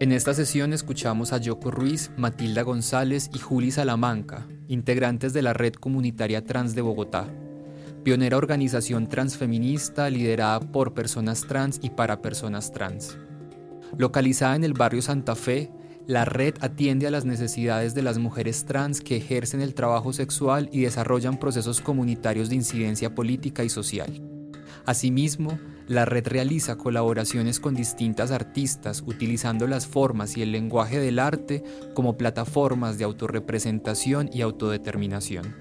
[0.00, 5.52] En esta sesión escuchamos a Yoko Ruiz, Matilda González y Juli Salamanca, integrantes de la
[5.52, 7.28] Red Comunitaria Trans de Bogotá,
[8.02, 13.18] pionera organización transfeminista liderada por personas trans y para personas trans.
[13.98, 15.70] Localizada en el barrio Santa Fe,
[16.06, 20.70] la red atiende a las necesidades de las mujeres trans que ejercen el trabajo sexual
[20.72, 24.22] y desarrollan procesos comunitarios de incidencia política y social.
[24.86, 25.58] Asimismo,
[25.90, 31.64] la red realiza colaboraciones con distintas artistas utilizando las formas y el lenguaje del arte
[31.94, 35.52] como plataformas de autorrepresentación y autodeterminación.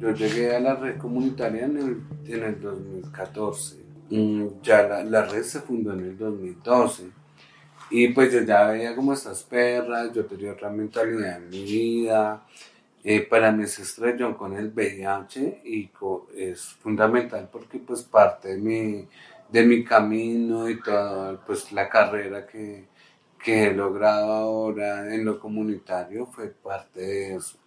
[0.00, 3.76] Yo llegué a la red comunitaria en el, 2014.
[4.10, 7.10] Mm, ya la, red se fundó en el 2012.
[7.90, 12.46] Y pues ya veía como estas perras, yo tenía otra mentalidad en mi vida,
[13.04, 15.90] eh, para ese estrellón con el VIH y
[16.36, 19.08] es fundamental porque pues parte de mi,
[19.50, 22.86] de mi camino y toda pues la carrera que,
[23.42, 27.58] que he logrado ahora en lo comunitario fue parte de eso.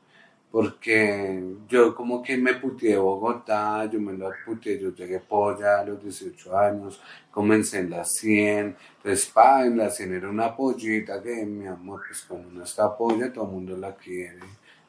[0.51, 5.85] Porque yo como que me puteé Bogotá, yo me lo puteé, yo llegué polla a
[5.85, 11.21] los 18 años, comencé en la 100, entonces pa, en la 100 era una pollita
[11.21, 14.39] que mi amor, pues cuando uno está polla todo el mundo la quiere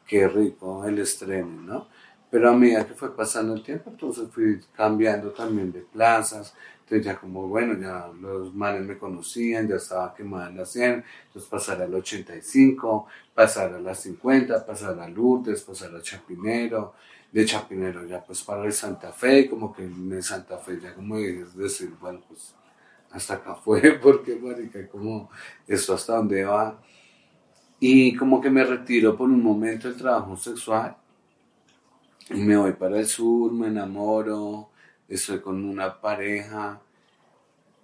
[0.07, 1.89] qué rico el estreno, ¿no?
[2.31, 7.07] Pero a medida que fue pasando el tiempo, entonces fui cambiando también de plazas, entonces
[7.07, 11.51] ya como, bueno, ya los manes me conocían, ya estaba quemada en la 100, entonces
[11.51, 16.95] pasar al 85, pasar a la 50, pasar a Lourdes, pasar a Chapinero,
[17.33, 21.19] de Chapinero ya pues para el Santa Fe, como que en Santa Fe ya como
[21.19, 22.55] es decir, bueno, pues
[23.11, 25.31] hasta acá fue, porque marica, como
[25.67, 26.81] esto hasta dónde va,
[27.81, 30.97] y como que me retiro por un momento del trabajo sexual
[32.31, 34.71] y me voy para el sur, me enamoro,
[35.09, 36.81] estoy con una pareja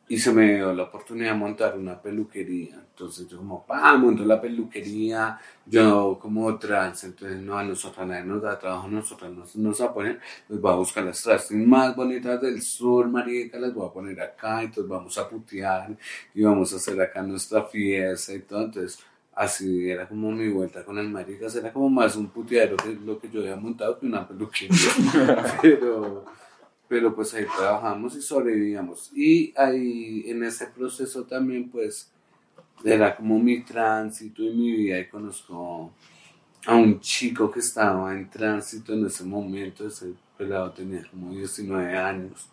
[0.09, 2.75] y se me dio la oportunidad de montar una peluquería.
[2.91, 8.25] Entonces yo como, pa, monto la peluquería, yo como trans, entonces no, a nosotras nadie
[8.25, 11.97] nos da trabajo, nosotras nos, nos a poner, pues voy a buscar las trastes más
[11.97, 15.97] bonitas del sur, marica, las voy a poner acá, entonces vamos a putear
[16.35, 18.99] y vamos a hacer acá nuestra fiesta y todo, entonces
[19.35, 23.19] así era como mi vuelta con el maricas, era como más un puteadero que lo
[23.19, 24.77] que yo había montado que una peluquería.
[25.63, 26.25] pero,
[26.89, 29.11] pero pues ahí trabajamos y sobrevivíamos.
[29.15, 32.11] Y ahí en ese proceso también pues
[32.85, 35.93] era como mi tránsito y mi vida y conozco
[36.67, 41.97] a un chico que estaba en tránsito en ese momento, ese pelado tenía como 19
[41.97, 42.49] años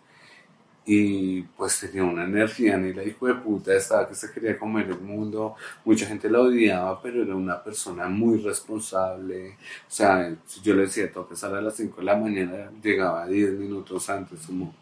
[0.92, 4.88] y pues tenía una energía, ni la hijo de puta estaba que se quería comer
[4.88, 5.54] el mundo,
[5.86, 9.50] mucha gente la odiaba, pero era una persona muy responsable,
[9.88, 13.28] o sea, yo le decía, tengo que salir a las 5 de la mañana, llegaba
[13.28, 14.74] 10 minutos antes, como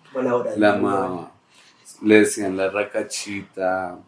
[0.56, 1.30] la mamá,
[2.02, 4.00] le decían la racachita,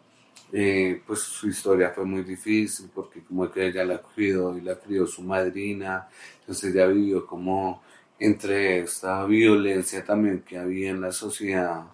[0.54, 4.74] eh, pues su historia fue muy difícil, porque como que ella la cuidó y la
[4.76, 6.08] crió su madrina,
[6.40, 7.82] entonces ella vivió como
[8.20, 11.84] entre esta violencia también que había en la sociedad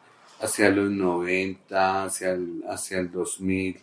[0.41, 3.81] hacia los 90, hacia el, hacia el 2000,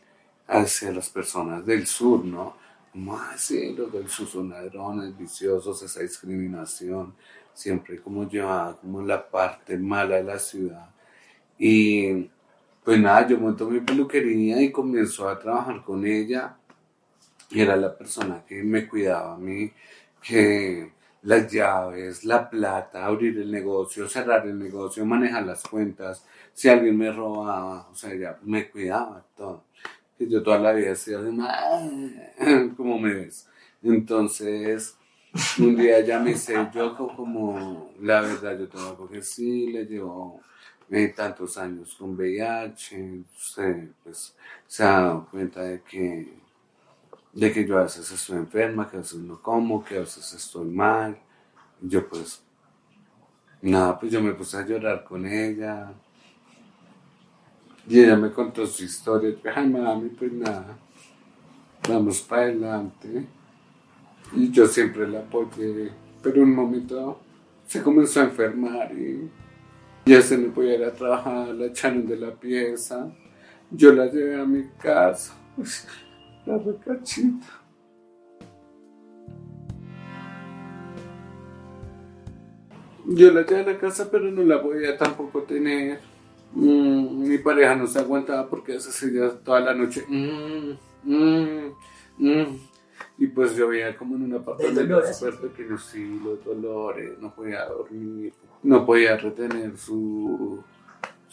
[0.47, 2.57] hacia las personas del sur, ¿no?
[2.91, 7.15] Como, ah, sí, los del sur son ladrones, viciosos, esa discriminación,
[7.53, 10.89] siempre como llevaba como la parte mala de la ciudad.
[11.57, 12.29] Y
[12.83, 16.57] pues nada, yo monto mi peluquería y comienzo a trabajar con ella.
[17.49, 19.71] Y era la persona que me cuidaba a mí,
[20.21, 20.91] que
[21.23, 26.97] las llaves, la plata, abrir el negocio, cerrar el negocio, manejar las cuentas, si alguien
[26.97, 29.63] me robaba, o sea, ya me cuidaba todo.
[30.19, 33.47] Y yo toda la vida hacía así, como me ves.
[33.81, 34.97] Entonces,
[35.59, 40.42] un día ya me hice yo como, la verdad, yo tengo que sí, le llevo
[40.89, 44.36] eh, tantos años con VIH, usted pues
[44.68, 46.43] se ha dado cuenta de que
[47.33, 50.33] de que yo a veces estoy enferma, que a veces no como, que a veces
[50.33, 51.18] estoy mal.
[51.81, 52.44] yo pues,
[53.62, 55.91] nada, pues yo me puse a llorar con ella.
[57.88, 59.31] Y ella me contó su historia.
[59.31, 60.77] Yo ay, mami, pues nada,
[61.89, 63.25] vamos para adelante.
[64.33, 65.91] Y yo siempre la apoyé.
[66.21, 67.19] Pero un momento
[67.68, 69.30] se comenzó a enfermar y
[70.06, 73.12] ya se me podía ir a trabajar, la echaron de la pieza.
[73.71, 75.33] Yo la llevé a mi casa.
[76.45, 77.48] La recachita.
[83.06, 86.00] Yo la llevé a la casa, pero no la podía tampoco tener.
[86.54, 90.06] Mm, mi pareja no se aguantaba porque se seguía toda la noche.
[90.07, 90.72] Mm,
[91.04, 92.57] mm,
[93.18, 97.34] y pues yo veía como en una parte de súper pequeño, sí, los dolores, no
[97.34, 100.63] podía dormir, no podía retener su,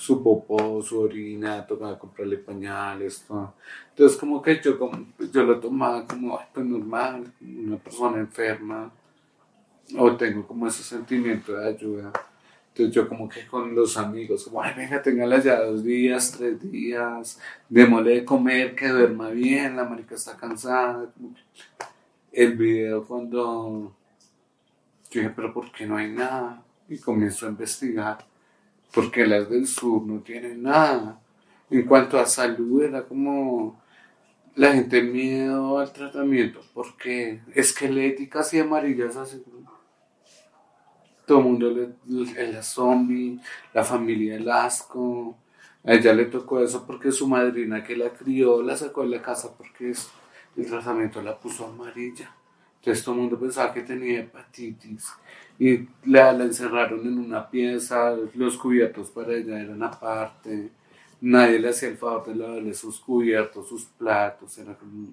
[0.01, 3.53] su popó, su orina, tocaba comprarle pañales, todo.
[3.91, 8.91] Entonces como que yo, como, yo lo tomaba como, normal, una persona enferma,
[9.99, 12.13] o tengo como ese sentimiento de ayuda.
[12.69, 16.59] Entonces yo como que con los amigos, como, ay, venga, téngala ya dos días, tres
[16.73, 17.39] días,
[17.69, 21.13] démosle de comer, que duerma bien, la marica está cansada.
[22.33, 23.95] El video cuando
[25.11, 26.63] yo dije, pero ¿por qué no hay nada?
[26.89, 28.30] Y comienzo a investigar
[28.93, 31.21] porque las del sur no tienen nada.
[31.71, 33.81] En cuanto a salud, era como
[34.57, 39.43] la gente miedo al tratamiento, porque esqueléticas y amarillas así.
[41.27, 43.39] Todo el mundo, le, la zombie,
[43.73, 45.37] la familia el asco.
[45.85, 49.23] A ella le tocó eso porque su madrina que la crió la sacó de la
[49.23, 49.95] casa porque
[50.57, 52.35] el tratamiento la puso amarilla.
[52.81, 55.13] Entonces todo el mundo pensaba que tenía hepatitis
[55.61, 60.71] y la, encerraron en una pieza, los cubiertos para ella eran aparte,
[61.21, 65.09] nadie le hacía el favor de lavarle sus cubiertos, sus platos, era como,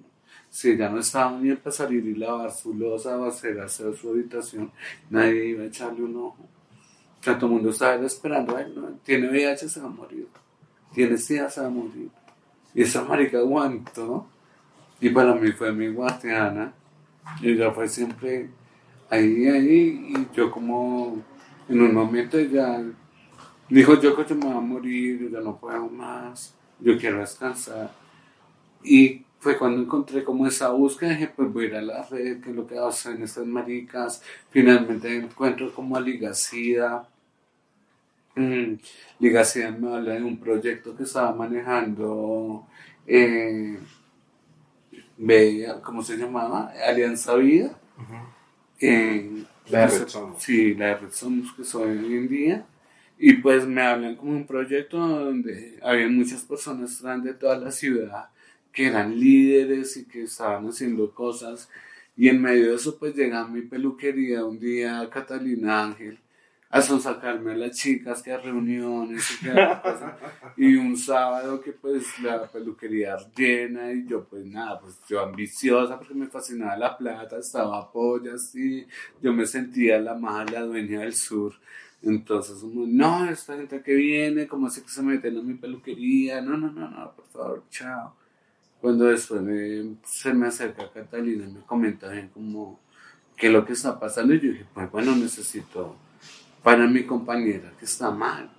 [0.50, 4.10] si ella no estaba bien para salir y lavar su losa o hacer, hacer su
[4.10, 4.72] habitación,
[5.10, 6.48] nadie iba a echarle un ojo.
[7.26, 10.30] O el mundo estaba esperando, Ay, no, tiene VIH, se va a morir,
[10.94, 12.10] tiene SIDA, se va a morir.
[12.74, 14.26] Y esa marica aguantó,
[15.02, 16.72] y para mí fue mi guardiana,
[17.44, 18.50] ella fue siempre
[19.10, 21.24] ahí, ahí, y yo como
[21.70, 22.84] en un momento ya
[23.70, 27.92] dijo yo que me voy a morir, yo ya no puedo más, yo quiero descansar.
[28.84, 32.42] Y fue cuando encontré como esa búsqueda, dije, pues voy a ir a la red,
[32.42, 34.22] que es lo que hacen estas maricas.
[34.50, 37.08] Finalmente encuentro como a Ligacida.
[38.36, 38.76] Mm,
[39.20, 42.68] Ligacida me habla de un proyecto que estaba manejando,
[43.08, 43.80] eh,
[45.84, 46.72] ¿cómo se llamaba?
[46.88, 47.78] Alianza Vida
[48.80, 50.42] la Red Somos.
[50.42, 52.66] Sí, la Red Somos que soy hoy en día.
[53.20, 57.72] Y pues me hablan como un proyecto donde había muchas personas trans de toda la
[57.72, 58.30] ciudad
[58.72, 61.70] que eran líderes y que estaban haciendo cosas.
[62.16, 66.20] Y en medio de eso pues llega a mi peluquería un día Catalina Ángel
[66.70, 69.40] a sacarme a las chicas que a reuniones
[70.58, 75.22] y, que un sábado que pues la peluquería llena y yo pues nada, pues yo
[75.22, 78.86] ambiciosa porque me fascinaba la plata, estaba polla así,
[79.22, 81.54] yo me sentía la más la dueña del sur.
[82.04, 86.42] Entonces, no, esta gente que viene, como así que se meten en mi peluquería?
[86.42, 88.16] No, no, no, no, por favor, chao.
[88.80, 89.42] Cuando después
[90.04, 92.80] se me acerca Catalina y me comenta bien como
[93.36, 95.96] qué es lo que está pasando y yo dije, pues bueno, necesito
[96.64, 98.50] para mi compañera que está mal.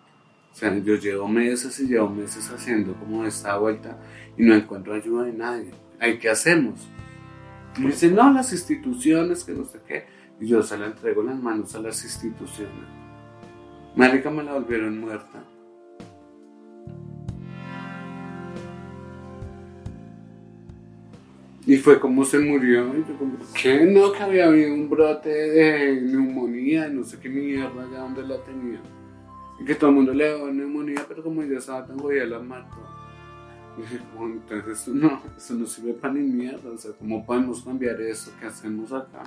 [0.52, 3.98] O sea, yo llevo meses y llevo meses haciendo como esta vuelta
[4.36, 5.70] y no encuentro ayuda de nadie.
[6.00, 6.88] ¿Hay qué hacemos?
[7.78, 10.06] Me dicen, no, las instituciones, que no sé qué.
[10.40, 12.86] Y yo se la entrego en las manos a las instituciones.
[13.94, 15.44] Marica me la volvieron muerta.
[21.68, 22.96] Y fue como se murió.
[22.96, 23.84] Y yo como, ¿qué?
[23.84, 28.42] No, que había habido un brote de neumonía, no sé qué mierda, ya donde la
[28.42, 28.80] tenía.
[29.60, 32.38] Y que todo el mundo le daba neumonía, pero como ya estaba tan jodida, la
[32.38, 32.78] mató.
[33.76, 36.70] Y dije, bueno, entonces eso no, eso no sirve para ni mierda.
[36.70, 38.32] O sea, ¿cómo podemos cambiar eso?
[38.40, 39.24] ¿Qué hacemos acá?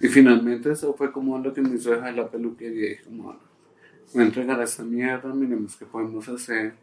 [0.00, 2.86] Y finalmente eso fue como lo que me hizo dejar la peluquería.
[2.86, 3.38] Y dije, bueno,
[4.12, 6.74] voy a entregar a esta mierda, miremos qué podemos hacer,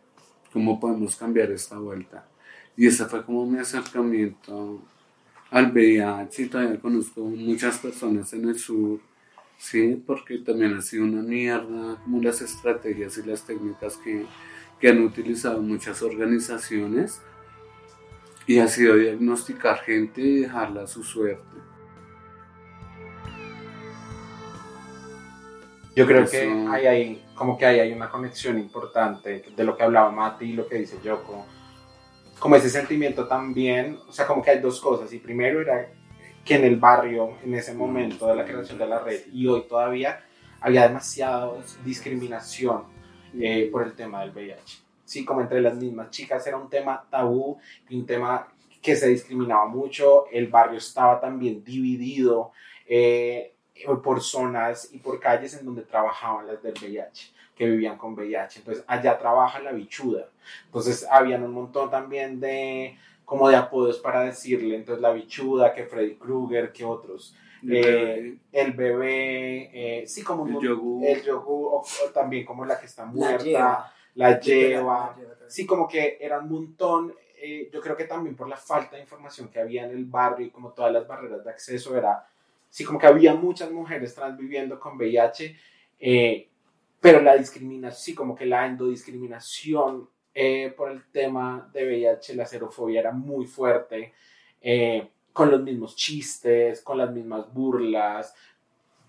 [0.54, 2.26] cómo podemos cambiar esta vuelta.
[2.78, 4.82] Y ese fue como mi acercamiento
[5.52, 9.00] al VIH y todavía conozco muchas personas en el sur,
[9.58, 14.26] sí, porque también ha sido una mierda como las estrategias y las técnicas que,
[14.80, 17.22] que han utilizado muchas organizaciones.
[18.46, 21.44] Y ha sido diagnosticar gente y dejarla a su suerte.
[25.96, 29.84] Yo creo que hay, hay, como que hay, hay una conexión importante de lo que
[29.84, 31.46] hablaba Mati y lo que dice Yoko
[32.40, 35.12] como ese sentimiento también, o sea, como que hay dos cosas.
[35.14, 35.92] Y primero era
[36.44, 39.64] que en el barrio, en ese momento de la creación de la red, y hoy
[39.68, 40.24] todavía,
[40.62, 41.52] había demasiada
[41.84, 42.84] discriminación
[43.40, 44.84] eh, por el tema del VIH.
[45.06, 47.58] Sí, como entre las mismas chicas era un tema tabú,
[47.92, 48.48] un tema
[48.82, 52.52] que se discriminaba mucho, el barrio estaba también dividido,
[52.88, 53.54] eh,
[54.04, 58.60] por zonas y por calles en donde trabajaban las del VIH, que vivían con VIH.
[58.60, 60.30] Entonces, allá trabaja la bichuda.
[60.66, 62.98] Entonces, habían un montón también de
[63.30, 67.36] como de apodos para decirle, entonces la bichuda, que Freddy Krueger, que otros.
[67.62, 69.70] El, eh, bebé,
[70.02, 74.40] eh, sí, como el yogur, el yogur o, también como la que está muerta, la
[74.40, 75.16] lleva,
[75.48, 79.04] sí, como que era un montón, eh, yo creo que también por la falta de
[79.04, 82.28] información que había en el barrio y como todas las barreras de acceso era,
[82.70, 85.56] sí, como que había muchas mujeres trans viviendo con VIH,
[87.00, 92.46] pero la discriminación, sí, como que la endodiscriminación eh, por el tema de VIH, la
[92.46, 94.14] xerofobia era muy fuerte,
[94.62, 98.34] eh, con los mismos chistes, con las mismas burlas,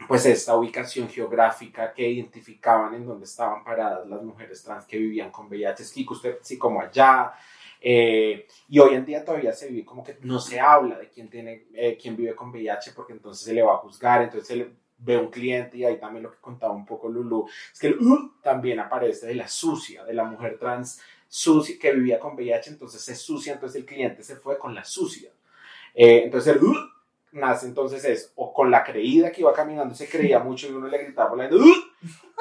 [0.09, 5.31] pues esta ubicación geográfica que identificaban en donde estaban paradas las mujeres trans que vivían
[5.31, 7.33] con VIH, sí, usted, sí como allá,
[7.81, 11.29] eh, y hoy en día todavía se vive como que no se habla de quién,
[11.29, 11.67] tiene,
[12.01, 14.71] quién vive con VIH porque entonces se le va a juzgar, entonces se le
[15.01, 17.99] ve un cliente y ahí también lo que contaba un poco Lulu, es que el
[17.99, 22.71] uh, también aparece de la sucia, de la mujer trans sucia, que vivía con VIH,
[22.71, 25.31] entonces es sucia, entonces el cliente se fue con la sucia.
[25.95, 26.75] Eh, entonces el uh,
[27.33, 30.89] nace entonces es o con la creída que iba caminando, se creía mucho y uno
[30.89, 31.75] le gritaba por la uh,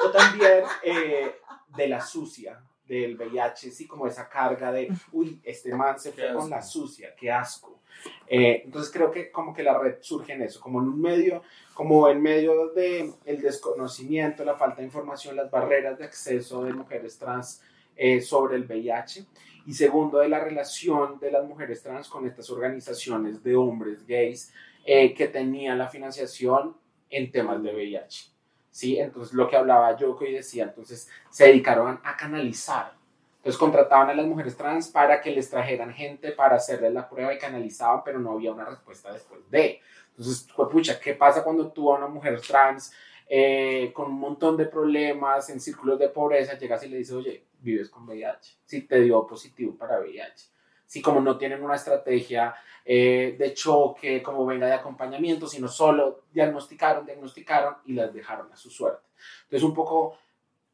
[0.04, 1.36] o también eh,
[1.76, 6.34] de la sucia, del VIH, sí, como esa carga de, uy, este man se fue
[6.34, 7.80] con la sucia, qué asco.
[8.26, 11.42] Eh, entonces creo que como que la red surge en eso, como en un medio,
[11.72, 16.72] como en medio de el desconocimiento, la falta de información, las barreras de acceso de
[16.72, 17.62] mujeres trans
[17.96, 19.24] eh, sobre el VIH.
[19.66, 24.52] Y segundo, de la relación de las mujeres trans con estas organizaciones de hombres gays
[24.84, 26.76] eh, que tenían la financiación
[27.08, 28.39] en temas de VIH.
[28.70, 28.98] ¿Sí?
[28.98, 33.00] Entonces, lo que hablaba yo que decía, entonces se dedicaron a canalizar
[33.40, 37.32] entonces contrataban a las mujeres trans para que les trajeran gente para hacerles la prueba
[37.32, 39.80] y canalizaban, pero no había una respuesta después de.
[40.10, 42.92] Entonces, pues, pucha, ¿qué pasa cuando tú a una mujer trans
[43.26, 47.46] eh, con un montón de problemas en círculos de pobreza llegas y le dices, oye,
[47.60, 48.58] vives con VIH?
[48.66, 50.50] Si te dio positivo para VIH.
[50.90, 52.52] Si como no tienen una estrategia
[52.84, 58.56] eh, de choque, como venga de acompañamiento, sino solo diagnosticaron, diagnosticaron y las dejaron a
[58.56, 59.06] su suerte.
[59.44, 60.18] Entonces, un poco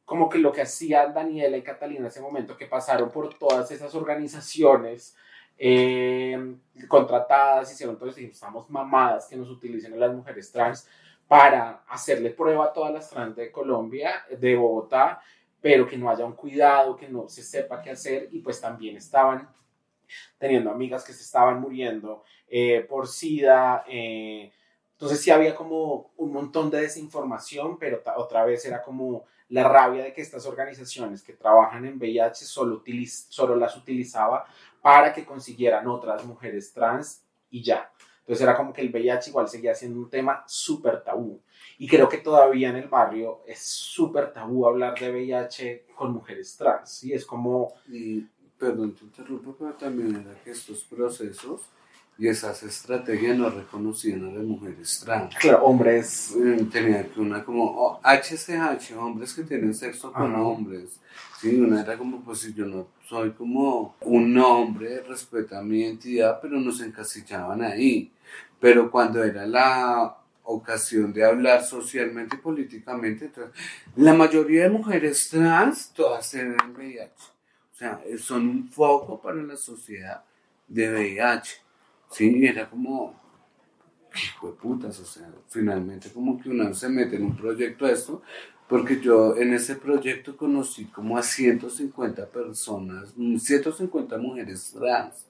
[0.06, 3.70] como que lo que hacían Daniela y Catalina en ese momento, que pasaron por todas
[3.70, 5.14] esas organizaciones
[5.58, 6.56] eh,
[6.88, 10.88] contratadas, hicieron entonces estamos mamadas que nos utilicen a las mujeres trans
[11.28, 15.20] para hacerle prueba a todas las trans de Colombia, de Bogotá,
[15.61, 18.96] pero que no haya un cuidado, que no se sepa qué hacer y pues también
[18.96, 19.46] estaban
[20.38, 23.84] teniendo amigas que se estaban muriendo eh, por SIDA.
[23.88, 24.52] Eh,
[24.92, 30.04] entonces sí había como un montón de desinformación, pero otra vez era como la rabia
[30.04, 32.82] de que estas organizaciones que trabajan en VIH solo,
[33.28, 34.46] solo las utilizaba
[34.80, 37.90] para que consiguieran otras mujeres trans y ya.
[38.20, 41.40] Entonces era como que el VIH igual seguía siendo un tema súper tabú.
[41.78, 46.56] Y creo que todavía en el barrio es súper tabú hablar de VIH con mujeres
[46.56, 47.04] trans.
[47.04, 47.75] Y es como...
[47.88, 48.26] Y,
[48.58, 51.62] perdón, te interrumpo, pero también era que estos procesos
[52.18, 55.34] y esas estrategias no reconocían a las mujeres trans.
[55.36, 56.34] Claro, hombres.
[56.34, 60.98] Eh, tenía que una como oh, HCH, hombres que tienen sexo con hombres.
[61.38, 66.38] Sí, una era como, pues si yo no soy como un hombre, respeta mi identidad,
[66.40, 68.10] pero nos encasillaban ahí.
[68.58, 73.30] Pero cuando era la ocasión de hablar socialmente y políticamente,
[73.96, 77.36] la mayoría de mujeres trans, todas tienen VIH.
[77.76, 80.25] O sea, son un foco para la sociedad
[80.66, 81.56] de VIH.
[82.11, 83.14] Sí, era como,
[84.14, 88.23] hijo de putas, o sea, finalmente como que uno se mete en un proyecto esto,
[88.66, 95.26] porque yo en ese proyecto conocí como a 150 personas, 150 mujeres trans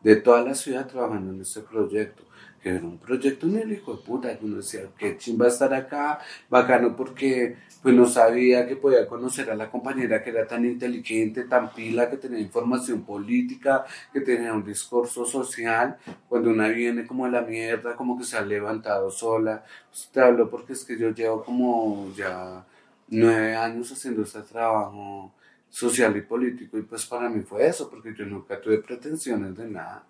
[0.00, 2.22] de toda la ciudad trabajando en ese proyecto
[2.68, 6.18] que era un proyecto en el de puta, que uno decía, qué chimba estar acá,
[6.50, 11.44] bacano porque pues no sabía que podía conocer a la compañera que era tan inteligente,
[11.44, 15.96] tan pila, que tenía información política, que tenía un discurso social,
[16.28, 20.20] cuando una viene como a la mierda, como que se ha levantado sola, pues te
[20.20, 22.66] hablo porque es que yo llevo como ya
[23.08, 25.32] nueve años haciendo este trabajo
[25.70, 29.68] social y político y pues para mí fue eso, porque yo nunca tuve pretensiones de
[29.68, 30.04] nada.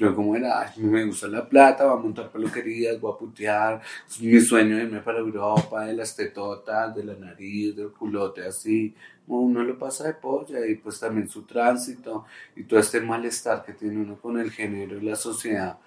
[0.00, 3.82] Yo como era, me gusta la plata, voy a montar peluquerías, voy a putear,
[4.20, 8.94] mi sueño de irme para Europa, de las tetotas, de la nariz, del culote, así.
[9.26, 12.24] Uno lo pasa de polla y pues también su tránsito
[12.56, 15.78] y todo este malestar que tiene uno con el género y la sociedad.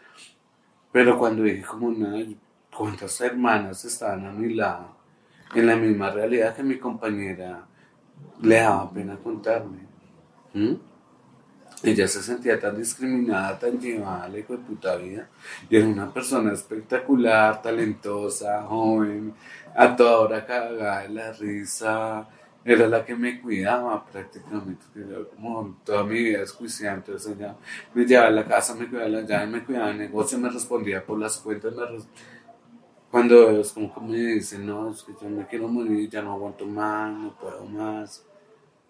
[0.92, 2.24] Pero cuando dije como nada,
[2.72, 4.96] cuántas hermanas estaban a mi lado,
[5.56, 7.66] en la misma realidad que mi compañera,
[8.44, 9.88] le daba pena contarme.
[10.54, 10.93] ¿Mm?
[11.84, 15.28] Ella se sentía tan discriminada, tan llevada la de puta vida.
[15.70, 19.34] Y era una persona espectacular, talentosa, joven,
[19.76, 22.26] a toda hora cagada de la risa.
[22.64, 26.96] Era la que me cuidaba prácticamente, era como toda mi vida descuiciada.
[26.96, 27.54] Entonces ella
[27.94, 31.06] me llevaba a la casa, me cuidaba la llave, me cuidaba el negocio, me respondía
[31.06, 31.74] por las cuentas.
[31.76, 32.00] Me
[33.12, 36.32] Cuando es como que me dicen, no, es que yo me quiero morir, ya no
[36.32, 38.24] aguanto más, no puedo más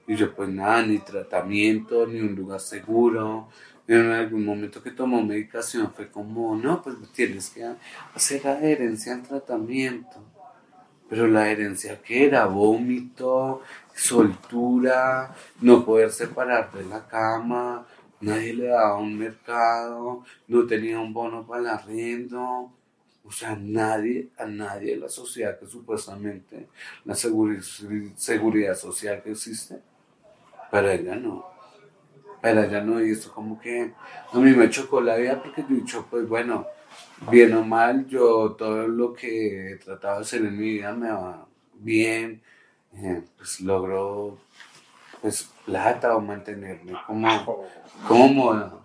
[0.07, 3.49] y yo pues nada, ni tratamiento, ni un lugar seguro.
[3.87, 7.65] En algún momento que tomó medicación fue como, no, pues tienes que
[8.13, 10.23] hacer adherencia al tratamiento.
[11.09, 13.61] Pero la adherencia que era vómito,
[13.93, 17.85] soltura, no poder separar de la cama,
[18.21, 22.71] nadie le daba un mercado, no tenía un bono para el arriendo.
[23.25, 26.67] O sea, nadie, a nadie de la sociedad que supuestamente
[27.05, 29.79] la seguridad social que existe,
[30.73, 31.45] para ella no.
[32.41, 33.93] Para ella no, y esto como que
[34.31, 36.65] a mí me chocó la vida porque yo he dicho, pues bueno,
[37.29, 41.11] bien o mal, yo todo lo que he tratado de hacer en mi vida me
[41.11, 42.41] va bien,
[42.95, 44.39] eh, pues logro
[45.21, 47.67] pues plata o mantenerme como,
[48.07, 48.82] como.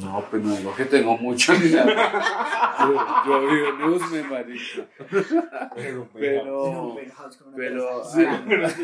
[0.00, 3.26] No, pues no digo que tengo mucho ni nada.
[3.26, 4.86] Yo, yo vivo en Usme, marica.
[5.74, 6.96] Pero, pero,
[7.54, 8.00] pero,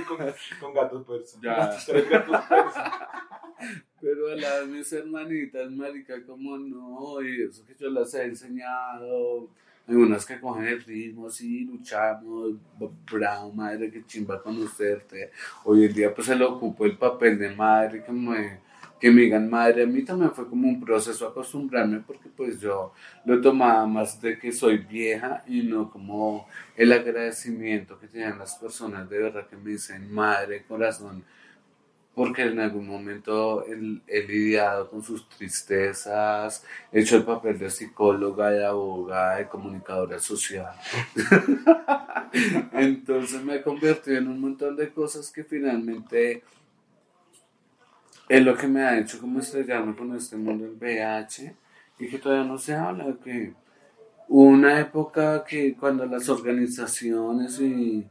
[0.06, 0.18] con,
[0.60, 1.38] con gatos persa.
[1.42, 1.70] Ya.
[1.86, 3.08] Tres gatos persa.
[4.00, 9.48] Pero a las mis hermanitas, marica, como no, y eso que yo las he enseñado.
[9.88, 12.56] Hay unas que cogen el ritmo, sí, luchamos,
[13.10, 15.30] bravo, madre, que chimba conocerte.
[15.64, 18.65] Hoy en día, pues se le ocupó el papel de madre que me
[18.98, 22.92] que me digan madre, a mí también fue como un proceso acostumbrarme porque pues yo
[23.24, 28.56] lo tomaba más de que soy vieja y no como el agradecimiento que tenían las
[28.56, 31.24] personas de verdad que me dicen madre, corazón,
[32.16, 38.50] porque en algún momento he, lidiado con sus tristezas, he hecho el papel de psicóloga,
[38.50, 40.72] de abogada, de comunicadora social.
[42.72, 46.42] Entonces me he convertido en un montón de cosas que finalmente
[48.28, 51.54] es lo que me ha hecho como estrellarme con este mundo del VIH
[51.98, 53.54] y que todavía no se habla, que
[54.28, 58.06] hubo una época que cuando las organizaciones y,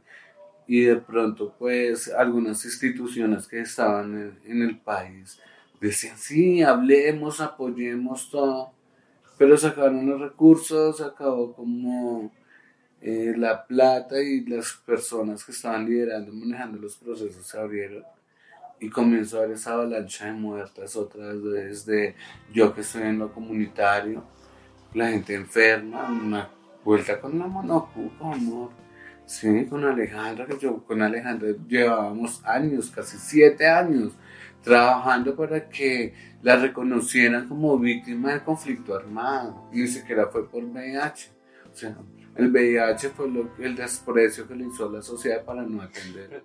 [0.66, 5.38] y de pronto pues algunas instituciones que estaban en, el país
[5.80, 8.72] decían, sí, hablemos, apoyemos todo,
[9.36, 12.32] pero sacaron los recursos, acabó como
[13.02, 18.15] eh, la plata y las personas que estaban liderando, manejando los procesos se abrieron
[18.80, 22.14] y comenzó a ver esa avalancha de muertes otra vez de
[22.52, 24.24] yo que estoy en lo comunitario,
[24.94, 26.48] la gente enferma, una
[26.84, 28.70] vuelta con la monocupa, amor.
[29.26, 34.12] Sí, con Alejandra, que yo con Alejandra llevábamos años, casi siete años,
[34.62, 39.68] trabajando para que la reconocieran como víctima del conflicto armado.
[39.72, 41.30] Ni siquiera fue por VIH.
[41.72, 41.96] O sea,
[42.36, 46.44] el VIH fue lo, el desprecio que le hizo la sociedad para no atender.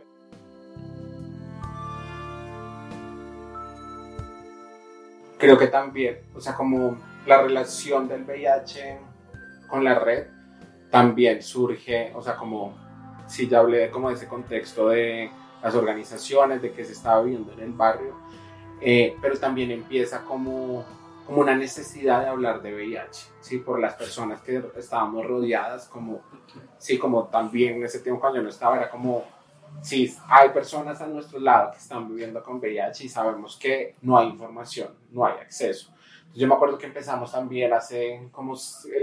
[5.41, 8.99] Creo que también, o sea, como la relación del VIH
[9.67, 10.27] con la red
[10.91, 12.77] también surge, o sea, como
[13.25, 15.31] si ya hablé como de ese contexto de
[15.63, 18.15] las organizaciones, de que se estaba viviendo en el barrio,
[18.81, 20.85] eh, pero también empieza como,
[21.25, 23.57] como una necesidad de hablar de VIH, ¿sí?
[23.57, 26.21] Por las personas que estábamos rodeadas, como,
[26.77, 29.23] sí, como también en ese tiempo cuando yo no estaba, era como
[29.81, 34.17] sí, hay personas a nuestro lado que están viviendo con VIH y sabemos que no
[34.17, 35.93] hay información, no hay acceso.
[36.33, 38.55] Yo me acuerdo que empezamos también hace como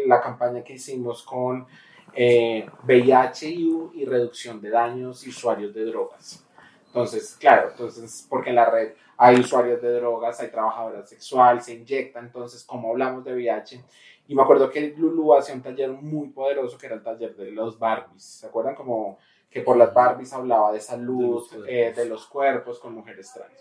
[0.07, 1.67] la campaña que hicimos con
[2.15, 6.45] eh, VIH y reducción de daños y usuarios de drogas.
[6.87, 11.75] Entonces, claro, entonces, porque en la red hay usuarios de drogas, hay trabajadoras sexuales, se
[11.75, 13.85] inyecta, entonces, como hablamos de VIH,
[14.29, 17.51] y me acuerdo que Lulu hacía un taller muy poderoso que era el taller de
[17.51, 18.75] los Barbies, ¿se acuerdan?
[18.75, 19.19] Como
[19.59, 23.59] que por las Barbies hablaba de salud, de los, eh, cuerpos con mujeres trans.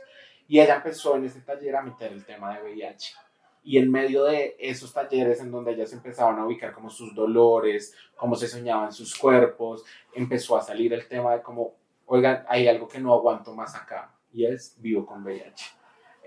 [0.48, 3.16] Y ella empezó en ese taller a meter el tema de VIH.
[3.64, 7.96] Y en medio de esos talleres en donde ellas empezaban a ubicar como sus dolores,
[8.16, 9.84] cómo se soñaban sus cuerpos,
[10.14, 11.74] empezó a salir el tema de como,
[12.06, 15.66] oigan, hay algo que no aguanto más acá y es vivo con VIH.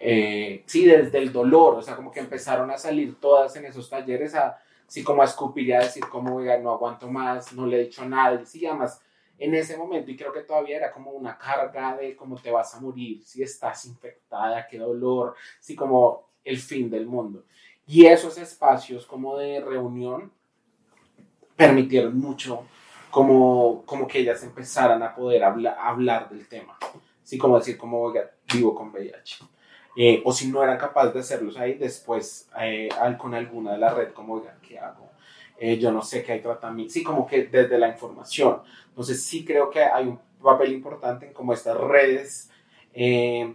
[0.00, 3.88] Eh, sí, desde el dolor, o sea, como que empezaron a salir todas en esos
[3.88, 7.66] talleres a, sí, como a escupir y a decir como, oigan, no aguanto más, no
[7.66, 9.00] le he dicho nada, y sí, además
[9.40, 12.74] en ese momento y creo que todavía era como una carga de cómo te vas
[12.74, 17.44] a morir, si estás infectada, qué dolor, si como el fin del mundo.
[17.86, 20.30] Y esos espacios como de reunión
[21.56, 22.64] permitieron mucho
[23.10, 26.78] como, como que ellas empezaran a poder hablar del tema,
[27.24, 28.12] así como decir como
[28.52, 29.44] vivo con VIH.
[29.96, 33.92] Eh, o si no eran capaces de hacerlos ahí, después eh, con alguna de la
[33.92, 35.09] red, como, ¿qué hago?
[35.62, 38.62] Eh, yo no sé qué hay tratamiento, sí, como que desde la información.
[38.88, 42.50] Entonces sí creo que hay un papel importante en como estas redes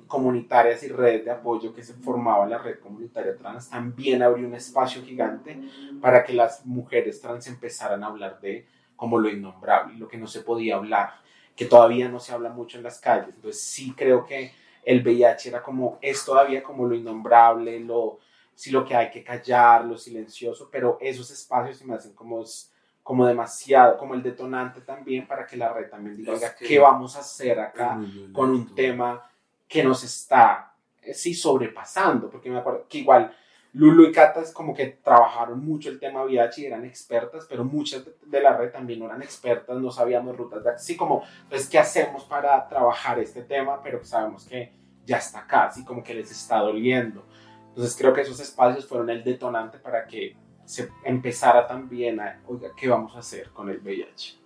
[0.07, 4.55] comunitarias y redes de apoyo que se formaba la red comunitaria trans, también abrió un
[4.55, 5.59] espacio gigante
[6.01, 8.65] para que las mujeres trans empezaran a hablar de
[8.95, 11.15] como lo innombrable, lo que no se podía hablar,
[11.55, 13.35] que todavía no se habla mucho en las calles.
[13.35, 18.19] Entonces sí creo que el VIH era como, es todavía como lo innombrable, lo,
[18.55, 22.43] sí lo que hay que callar, lo silencioso, pero esos espacios se me hacen como,
[23.03, 27.19] como demasiado, como el detonante también para que la red también diga, ¿qué vamos a
[27.19, 27.99] hacer acá
[28.33, 29.29] con un tema
[29.67, 32.29] que nos está, eh, sí, sobrepasando?
[32.29, 33.35] Porque me acuerdo que igual
[33.75, 37.65] Lulu y Cata es como que trabajaron mucho el tema VIH y eran expertas, pero
[37.65, 41.67] muchas de la red también no eran expertas, no sabíamos rutas de así como, pues,
[41.67, 43.83] ¿qué hacemos para trabajar este tema?
[43.83, 44.71] Pero sabemos que
[45.05, 47.25] ya está acá, así como que les está doliendo.
[47.75, 52.69] Entonces creo que esos espacios fueron el detonante para que se empezara también a, oiga,
[52.75, 54.45] ¿qué vamos a hacer con el VIH?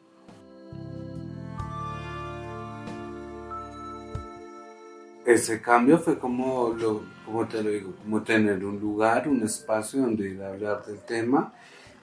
[5.26, 10.02] ese cambio fue como, lo, como te lo digo, como tener un lugar, un espacio
[10.02, 11.54] donde ir a hablar del tema,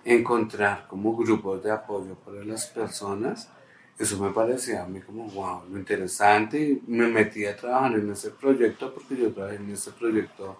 [0.04, 3.50] encontrar como grupos de apoyo para las personas.
[3.98, 6.60] Eso me parecía a mí como, wow, lo interesante.
[6.60, 10.58] Y me metí a trabajar en ese proyecto porque yo trabajé en ese proyecto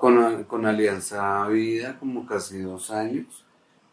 [0.00, 3.44] con, con Alianza Vida como casi dos años.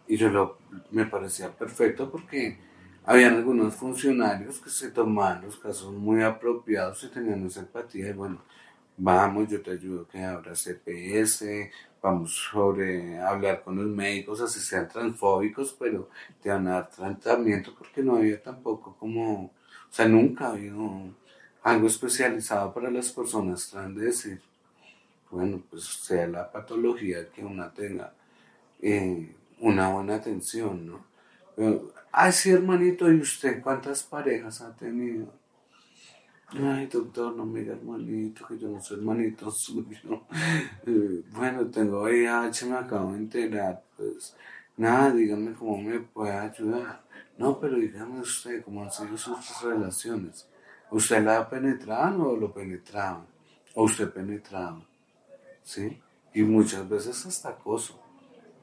[0.07, 0.57] Y yo lo,
[0.91, 2.57] me parecía perfecto porque
[3.05, 8.13] habían algunos funcionarios que se tomaban los casos muy apropiados y tenían esa empatía y
[8.13, 8.41] bueno,
[8.97, 11.71] vamos, yo te ayudo que abra CPS,
[12.01, 16.09] vamos sobre hablar con los médicos, así sean transfóbicos, pero
[16.41, 19.51] te van a dar tratamiento porque no había tampoco como, o
[19.91, 20.79] sea, nunca ha habido
[21.63, 24.41] algo especializado para las personas trans de decir,
[25.31, 28.13] bueno, pues sea la patología que una tenga
[28.81, 31.05] eh, una buena atención, ¿no?
[32.11, 35.38] Ay, sí, hermanito, ¿y usted cuántas parejas ha tenido?
[36.51, 40.23] Ay, doctor, no me diga hermanito, que yo no soy hermanito suyo.
[40.85, 43.83] Eh, bueno, tengo VIH, me acabo de enterar.
[43.95, 44.35] Pues
[44.75, 47.03] nada, dígame cómo me puede ayudar.
[47.37, 50.47] No, pero dígame usted, ¿cómo han sido sus relaciones?
[50.89, 53.25] ¿Usted la ha penetrado o lo penetraba?
[53.75, 54.81] ¿O usted penetraba?
[55.63, 56.01] ¿Sí?
[56.33, 57.99] Y muchas veces hasta acoso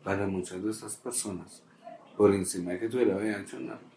[0.03, 1.62] para muchas de estas personas
[2.16, 3.95] por encima de que tuviera VIH, no.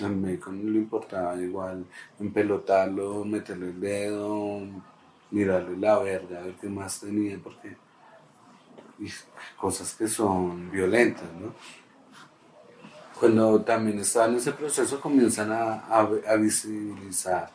[0.00, 1.84] Al médico no le importaba igual
[2.18, 4.60] empelotarlo, meterle el dedo,
[5.30, 7.76] mirarle la verga, a ver qué más tenía, porque
[9.58, 11.52] cosas que son violentas, ¿no?
[13.18, 17.50] Cuando también están en ese proceso comienzan a, a, visibilizar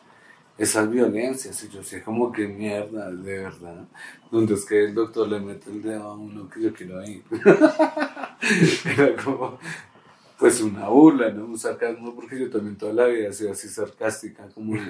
[0.56, 3.84] esas violencias y yo sé como que mierda, de verdad,
[4.30, 7.22] donde es que el doctor le mete el dedo a uno que yo quiero ir.
[8.84, 9.58] Era como,
[10.40, 11.44] pues una burla, ¿no?
[11.44, 14.72] Un sarcasmo, porque yo también toda la vida he sido así sarcástica, como...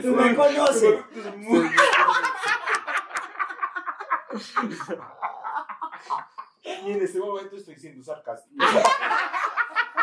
[0.00, 1.04] Tú me conoces.
[6.62, 8.64] Y en este momento estoy siendo sarcástico.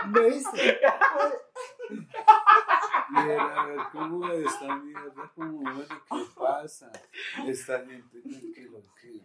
[0.08, 0.80] ¿Me viste?
[3.10, 5.32] Mira, a ver, ¿cómo esta mierda?
[5.34, 6.92] ¿Cómo, bueno, qué pasa?
[7.48, 8.22] Esta gente,
[8.54, 9.22] ¿qué lo que?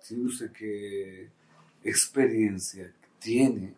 [0.00, 1.30] ¿Sí, usted qué
[1.84, 2.92] experiencia
[3.24, 3.74] tiene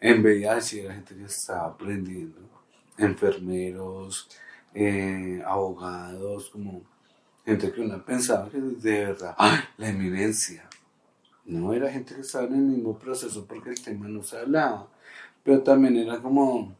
[0.00, 0.82] en VIH?
[0.82, 2.40] La gente que está aprendiendo,
[2.98, 4.28] enfermeros,
[4.74, 6.82] eh, abogados, como
[7.46, 9.36] gente que uno pensaba que de verdad,
[9.76, 10.68] la eminencia.
[11.44, 14.88] No, era gente que estaba en el mismo proceso porque el tema no se hablaba,
[15.42, 16.74] pero también era como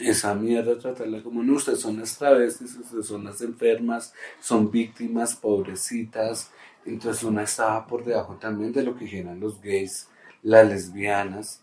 [0.00, 5.34] esa mierda, tratarla como no, ustedes son las travestis, ustedes son las enfermas, son víctimas,
[5.34, 6.50] pobrecitas,
[6.84, 10.08] entonces una estaba por debajo también de lo que dijeran los gays,
[10.46, 11.60] las lesbianas,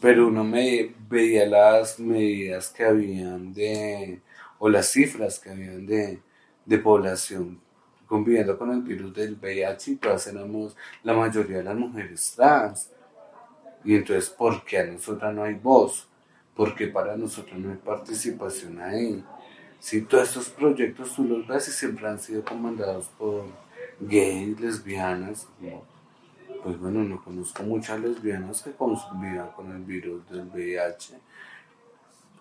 [0.00, 4.22] pero uno me veía las medidas que habían de,
[4.58, 6.22] o las cifras que habían de,
[6.64, 7.60] de población
[8.06, 12.90] conviviendo con el virus del VIH y todas éramos la mayoría de las mujeres trans.
[13.84, 16.08] Y entonces, ¿por qué a nosotras no hay voz?
[16.56, 19.22] Porque para nosotros no hay participación ahí.
[19.78, 23.44] Si todos estos proyectos tú los ves y siempre han sido comandados por
[24.00, 25.48] gays, lesbianas,
[26.64, 31.14] pues bueno, no conozco muchas lesbianas que convivan con el virus del VIH.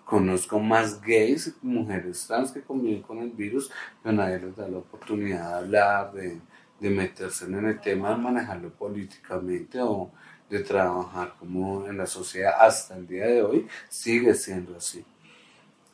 [0.05, 3.69] Conozco más gays mujeres trans que conviven con el virus,
[4.01, 6.39] pero nadie les da la oportunidad de hablar, de,
[6.79, 10.09] de meterse en el tema, de manejarlo políticamente o
[10.49, 15.03] de trabajar como en la sociedad hasta el día de hoy, sigue siendo así.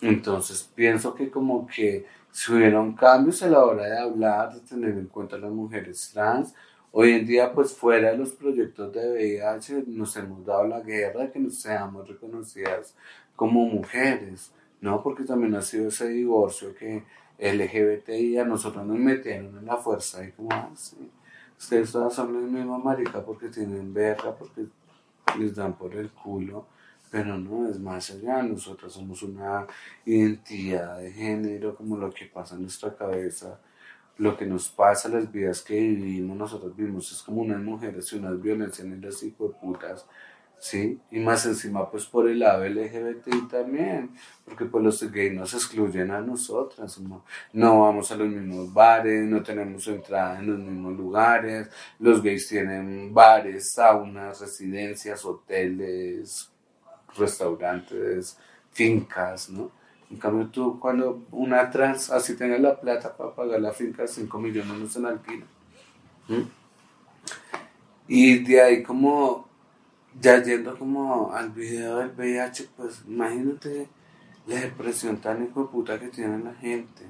[0.02, 4.60] Entonces pienso que como que si hubiera un cambio a la hora de hablar, de
[4.62, 6.54] tener en cuenta a las mujeres trans.
[6.92, 11.22] Hoy en día, pues fuera de los proyectos de VIH, nos hemos dado la guerra
[11.22, 12.96] de que nos seamos reconocidas
[13.36, 15.02] como mujeres, ¿no?
[15.04, 17.04] Porque también ha sido ese divorcio que
[17.38, 20.98] LGBTI a nosotros nos metieron en la fuerza y como así.
[21.00, 21.16] Ah,
[21.58, 24.66] Ustedes todas son la misma marica porque tienen verga, porque
[25.38, 26.66] les dan por el culo
[27.12, 29.66] pero no, es más allá, nosotros somos una
[30.06, 33.60] identidad de género, como lo que pasa en nuestra cabeza,
[34.20, 38.18] lo que nos pasa, las vidas que vivimos, nosotros vivimos, es como unas mujeres y
[38.18, 39.24] unas violencias en las
[39.62, 40.06] putas,
[40.60, 41.00] ¿sí?
[41.10, 44.12] Y más encima, pues por el lado LGBTI también,
[44.44, 49.26] porque pues los gays nos excluyen a nosotras, no, no vamos a los mismos bares,
[49.26, 56.52] no tenemos entrada en los mismos lugares, los gays tienen bares, saunas, residencias, hoteles,
[57.18, 58.38] restaurantes,
[58.72, 59.79] fincas, ¿no?
[60.12, 64.40] En cambio, tú, cuando una trans así tiene la plata para pagar la finca, 5
[64.40, 65.46] millones no se la alquila.
[68.08, 69.48] Y de ahí, como
[70.20, 73.88] ya yendo como al video del VIH, pues imagínate
[74.48, 77.04] la depresión tan hijo de puta que tiene la gente.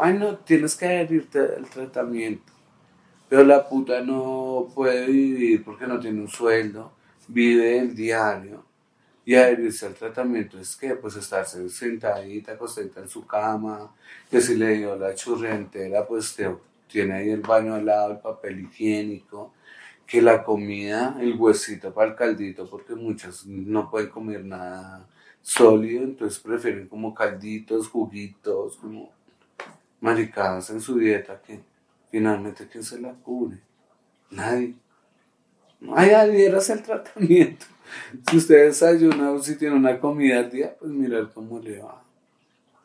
[0.00, 2.52] Ay, no, tienes que adherirte al tratamiento.
[3.28, 6.90] Pero la puta no puede vivir porque no tiene un sueldo,
[7.28, 8.67] vive el diario
[9.28, 13.94] y adherirse al tratamiento es que, pues, estarse sentadita, acostadita en su cama,
[14.30, 16.50] que si le dio la churria entera, pues, te,
[16.86, 19.52] tiene ahí el baño al lado, el papel higiénico,
[20.06, 25.06] que la comida, el huesito para el caldito, porque muchas no pueden comer nada
[25.42, 29.12] sólido, entonces prefieren como calditos, juguitos, como
[30.00, 31.60] maricadas en su dieta, que
[32.10, 33.58] finalmente, ¿quién se la cubre?
[34.30, 34.74] Nadie.
[35.80, 37.66] No hay adhieras al tratamiento.
[38.28, 42.02] Si usted desayuna o si tiene una comida al día, pues mirar cómo le va.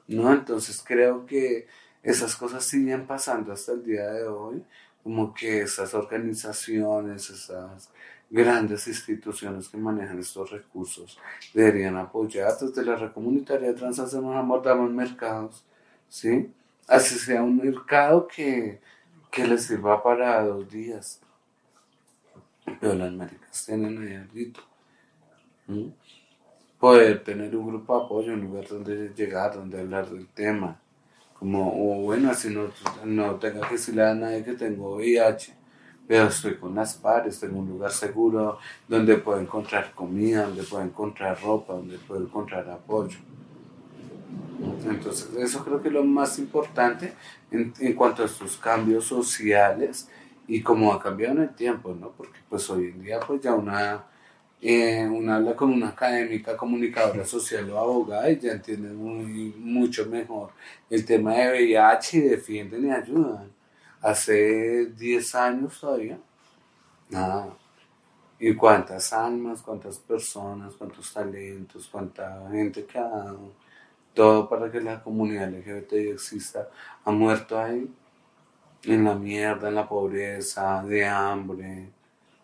[0.07, 0.31] ¿No?
[0.31, 1.67] Entonces creo que
[2.03, 4.63] esas cosas siguen pasando hasta el día de hoy,
[5.03, 7.89] como que esas organizaciones, esas
[8.29, 11.19] grandes instituciones que manejan estos recursos
[11.53, 15.63] deberían apoyar desde la red comunitaria trans hacemos abordamos mercados,
[16.09, 16.51] ¿sí?
[16.87, 18.81] Así sea un mercado que,
[19.31, 21.21] que les sirva para dos días.
[22.79, 24.61] Pero las maricas tienen ahí algo
[26.79, 30.79] Poder tener un grupo de apoyo, un lugar donde llegar, donde hablar del tema.
[31.33, 32.67] Como, o bueno, así no,
[33.05, 35.53] no tenga que decirle a nadie que tengo VIH,
[36.07, 40.83] pero estoy con las pares, tengo un lugar seguro donde puedo encontrar comida, donde puedo
[40.83, 43.17] encontrar ropa, donde puedo encontrar apoyo.
[44.85, 47.13] Entonces, eso creo que es lo más importante
[47.51, 50.09] en, en cuanto a estos cambios sociales
[50.47, 52.11] y cómo ha cambiado en el tiempo, ¿no?
[52.11, 54.03] Porque pues hoy en día pues ya una
[54.69, 60.51] eh, habla con una académica, comunicadora social o abogada y ya entiende muy, mucho mejor
[60.89, 63.51] el tema de VIH y defienden y ayudan.
[64.01, 66.19] Hace 10 años todavía,
[67.09, 67.57] nada.
[68.39, 73.53] ¿Y cuántas almas, cuántas personas, cuántos talentos, cuánta gente que ha dado
[74.13, 76.69] todo para que la comunidad LGBT exista,
[77.03, 77.89] ha muerto ahí,
[78.83, 81.92] en la mierda, en la pobreza, de hambre,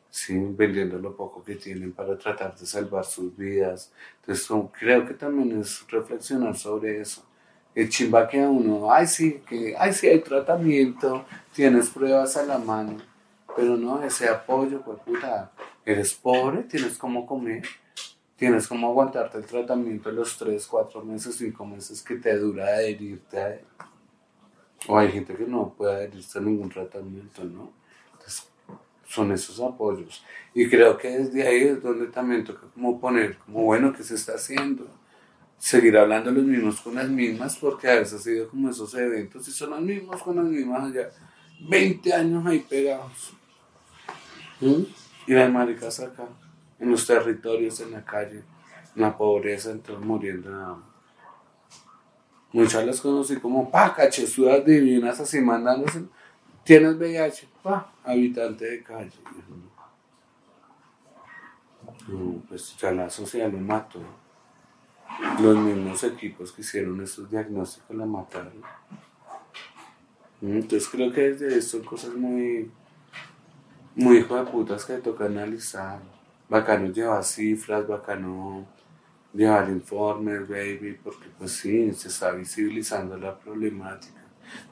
[0.10, 0.38] ¿sí?
[0.52, 3.92] vendiendo lo poco que tienen para tratar de salvar sus vidas.
[4.22, 7.24] Entonces creo que también es reflexionar sobre eso.
[7.76, 12.44] El chimba que a uno, ay sí, que, ay sí hay tratamiento, tienes pruebas a
[12.44, 12.98] la mano,
[13.56, 15.52] pero no, ese apoyo, pues puta,
[15.86, 17.64] eres pobre, tienes como comer,
[18.36, 23.38] tienes como aguantarte el tratamiento los 3, 4 meses, 5 meses que te dura adherirte
[23.38, 23.66] a él.
[24.88, 27.79] O hay gente que no puede adherirse a ningún tratamiento, ¿no?
[29.10, 30.24] Son esos apoyos.
[30.54, 34.14] Y creo que desde ahí es donde también toca como poner, como bueno, ¿qué se
[34.14, 34.88] está haciendo?
[35.58, 39.48] Seguir hablando los mismos con las mismas, porque a veces ha sido como esos eventos
[39.48, 41.10] y son los mismos con las mismas allá.
[41.68, 43.34] 20 años ahí pegados.
[44.62, 44.84] ¿Mm?
[45.26, 46.28] Y las maricas acá,
[46.80, 48.44] en los territorios, en la calle,
[48.96, 50.84] en la pobreza, entonces muriendo
[52.52, 56.04] Muchas las conocí como pa, cachezudas divinas así mandándose
[56.70, 57.48] ¿Tienes VIH?
[58.04, 59.10] Habitante de calle.
[62.48, 64.00] pues ya la sociedad lo mató.
[65.42, 68.62] Los mismos equipos que hicieron esos diagnósticos la mataron.
[70.44, 72.70] Entonces creo que desde son cosas muy,
[73.96, 76.00] muy hijo de putas que toca analizar.
[76.48, 78.68] Bacano llevar cifras, bacano
[79.34, 84.19] llevar informes, baby, porque pues sí, se está visibilizando la problemática.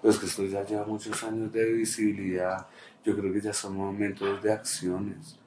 [0.01, 2.67] Pues que esto ya lleva muchos años de visibilidad,
[3.03, 5.39] yo creo que ya son momentos de acciones.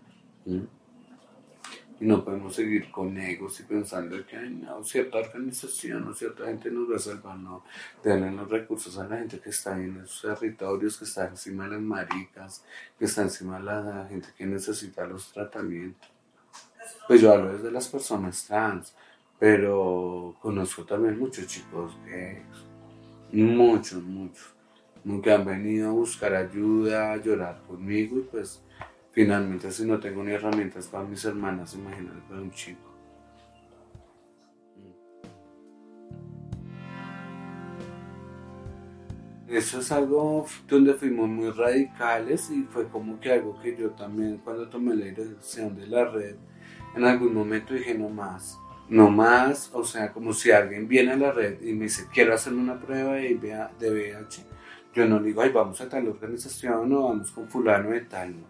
[2.00, 6.46] Y no podemos seguir con egos y pensando que hay no, cierta organización o cierta
[6.46, 7.62] gente nos va a salvar, no.
[8.02, 11.72] Denle los recursos a la gente que está en esos territorios, que está encima de
[11.72, 12.64] las maricas,
[12.98, 16.10] que está encima de la gente que necesita los tratamientos.
[17.06, 18.94] Pues yo hablo desde las personas trans,
[19.38, 22.64] pero conozco también muchos chicos gays,
[23.32, 24.54] muchos, muchos,
[25.22, 28.62] que han venido a buscar ayuda, a llorar conmigo y pues
[29.12, 32.88] Finalmente, si no tengo ni herramientas para mis hermanas, imagínate para un chico.
[39.48, 44.38] Eso es algo donde fuimos muy radicales y fue como que algo que yo también
[44.38, 46.36] cuando tomé la dirección de la red,
[46.94, 48.60] en algún momento dije no más,
[48.90, 52.34] no más, o sea, como si alguien viene a la red y me dice quiero
[52.34, 53.34] hacer una prueba de
[53.80, 54.44] VIH,
[54.92, 58.46] yo no digo, ay, vamos a tal organización o vamos con fulano de tal, no.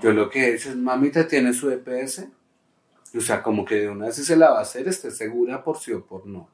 [0.00, 2.28] Yo lo que he hecho es, mamita tiene su EPS,
[3.16, 5.64] o sea, como que de una vez si se la va a hacer, esté segura
[5.64, 6.48] por sí o por no.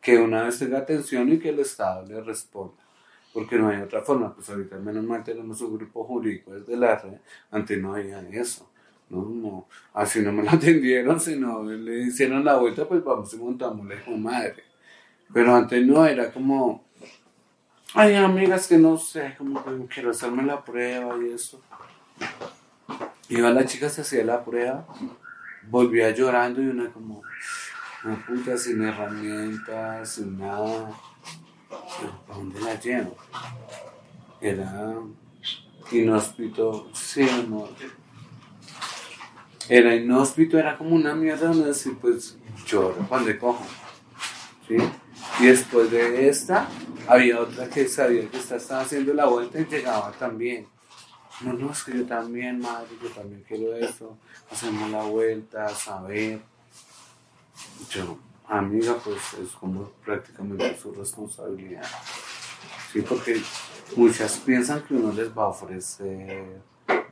[0.00, 2.82] Que una vez tenga atención y que el Estado le responda.
[3.32, 6.96] Porque no hay otra forma, pues ahorita menos mal tenemos un grupo jurídico desde la
[6.96, 7.18] red,
[7.52, 8.68] antes no había eso.
[9.10, 13.36] No, no, así no me lo atendieron, sino le hicieron la vuelta, pues vamos y
[13.36, 14.62] montamos la hijo madre.
[15.32, 16.84] Pero antes no, era como,
[17.94, 21.60] ay amigas que no sé, como que quiero hacerme la prueba y eso.
[23.28, 24.86] Iba la chica, se hacía la prueba,
[25.68, 27.22] volvía llorando y una como,
[28.04, 30.90] una puta sin herramientas, sin nada.
[32.28, 33.16] ¿A dónde la llevo?
[34.40, 34.94] Era
[35.92, 37.68] inhóspito, sí, no.
[39.70, 43.64] Era inhóspito, era como una mierda donde decir, pues lloro cuando cojo.
[44.66, 44.76] ¿Sí?
[45.38, 46.68] Y después de esta,
[47.06, 50.66] había otra que sabía que estaba haciendo la vuelta y llegaba también.
[51.42, 54.18] No, no, es que yo también, madre, yo también quiero eso.
[54.50, 56.40] Hacemos la vuelta, saber.
[57.90, 61.86] Yo, amiga, pues es como prácticamente su responsabilidad.
[62.92, 63.40] Sí, porque
[63.94, 66.60] muchas piensan que uno les va a ofrecer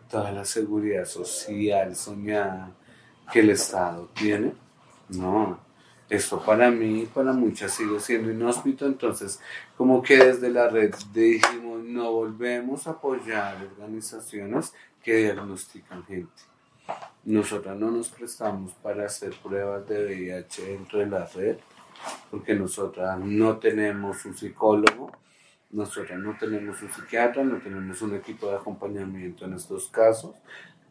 [0.08, 2.72] toda la seguridad social soñada
[3.32, 4.52] que el Estado tiene.
[5.08, 5.58] No,
[6.08, 9.40] esto para mí, para muchas sigue siendo inhóspito, entonces
[9.76, 16.42] como que desde la red dijimos no volvemos a apoyar organizaciones que diagnostican gente.
[17.24, 21.58] Nosotras no nos prestamos para hacer pruebas de VIH dentro de la red,
[22.30, 25.12] porque nosotras no tenemos un psicólogo,
[25.70, 30.34] nosotras no tenemos un psiquiatra, no tenemos un equipo de acompañamiento en estos casos,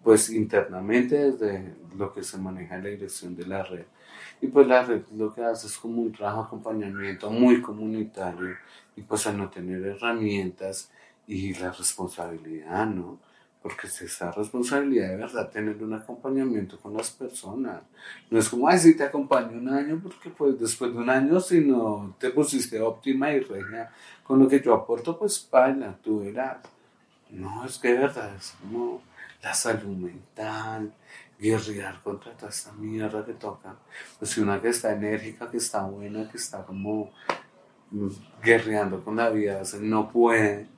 [0.03, 3.85] pues internamente desde lo que se maneja la dirección de la red
[4.41, 8.55] y pues la red lo que hace es como un trabajo de acompañamiento muy comunitario
[8.95, 10.91] y pues al no tener herramientas
[11.25, 13.19] y la responsabilidad, ¿no?
[13.67, 17.82] Porque es esa responsabilidad de verdad tener un acompañamiento con las personas.
[18.30, 21.38] No es como, ay, si te acompaño un año, porque pues después de un año,
[21.41, 23.91] si no te pusiste óptima y regia
[24.23, 26.60] con lo que yo aporto, pues baila, tú verás.
[27.30, 29.01] No, es que de verdad es como
[29.43, 30.93] la salud mental,
[31.38, 33.75] guerrear contra toda esta mierda que toca.
[34.17, 37.12] Pues si una que está enérgica, que está buena, que está como
[37.91, 38.08] mm,
[38.41, 40.69] guerreando con la vida, no puede.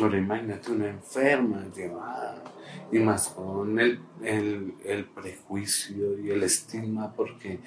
[0.00, 2.42] Ahora imagínate una enferma llevada
[2.90, 7.60] y más con el, el, el prejuicio y el estigma porque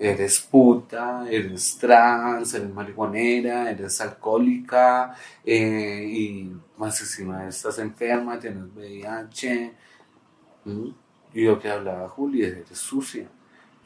[0.00, 8.64] eres puta, eres trans, eres marihuanera, eres alcohólica eh, y más encima estás enferma, tienes
[8.74, 9.74] VIH
[11.34, 13.28] y lo que hablaba Julia, eres sucia,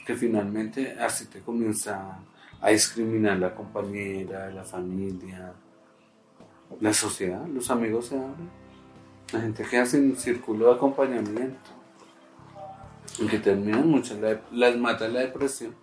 [0.07, 2.19] que finalmente así te comienza
[2.61, 5.53] a discriminar la compañera, la familia,
[6.81, 8.51] la sociedad, los amigos se abren,
[9.33, 11.71] la gente que hace un círculo de acompañamiento,
[13.19, 14.19] y que terminan muchas,
[14.51, 15.75] las mata la depresión.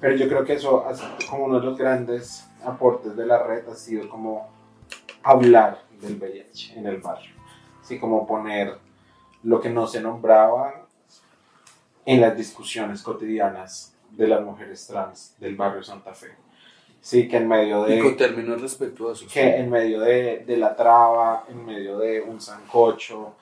[0.00, 0.84] Pero yo creo que eso,
[1.28, 4.48] como uno de los grandes aportes de la red, ha sido como
[5.22, 7.34] hablar del VIH en el barrio.
[7.82, 8.78] Así como poner
[9.42, 10.86] lo que no se nombraba
[12.04, 16.28] en las discusiones cotidianas de las mujeres trans del barrio Santa Fe.
[17.00, 17.96] Sí, que en medio de...
[17.96, 19.32] Y con términos respetuosos.
[19.32, 23.34] Que en medio de, de, la traba, en medio de un sancocho,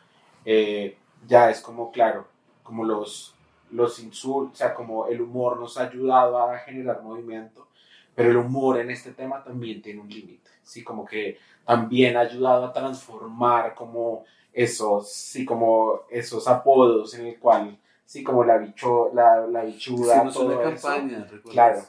[0.44, 0.96] eh,
[1.26, 2.26] ya es como, claro,
[2.62, 3.34] como los,
[3.70, 7.66] los insultos, o sea, como el humor nos ha ayudado a generar movimiento,
[8.14, 12.20] pero el humor en este tema también tiene un límite, sí, como que también ha
[12.20, 17.76] ayudado a transformar como esos, sí, como esos apodos en el cual,
[18.06, 21.82] sí, como la, bicho, la, la bichuda, sí, no campaña, claro,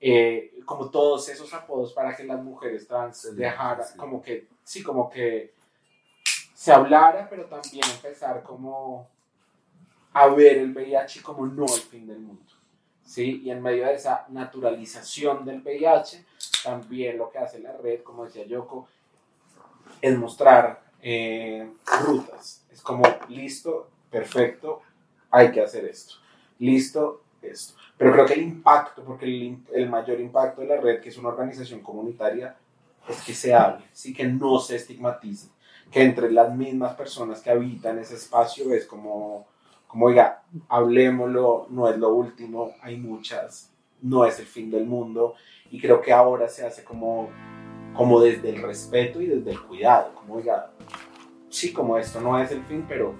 [0.00, 5.08] eh, como todos esos apodos para que las mujeres trans dejaran, como que, sí, como
[5.08, 5.54] que
[6.54, 9.08] se hablara, pero también empezar como
[10.12, 12.52] a ver el VIH como no el fin del mundo.
[13.04, 13.42] ¿sí?
[13.44, 16.24] Y en medio de esa naturalización del VIH,
[16.64, 18.88] también lo que hace la red, como decía Yoko,
[20.00, 21.70] es mostrar eh,
[22.04, 22.64] rutas.
[22.70, 24.82] Es como, listo, perfecto,
[25.30, 26.14] hay que hacer esto.
[26.58, 27.74] Listo, esto.
[27.96, 31.28] Pero creo que el impacto, porque el, mayor impacto de la red, que es una
[31.28, 32.56] organización comunitaria,
[33.08, 35.48] es que se hable, sí que no se estigmatice,
[35.90, 39.46] que entre las mismas personas que habitan ese espacio es como,
[39.86, 43.70] como oiga, hablemoslo, no es lo último, hay muchas,
[44.00, 45.34] no es el fin del mundo,
[45.70, 47.28] y creo que ahora se hace como,
[47.94, 50.70] como desde el respeto y desde el cuidado, como oiga,
[51.50, 53.14] sí, como esto no es el fin, pero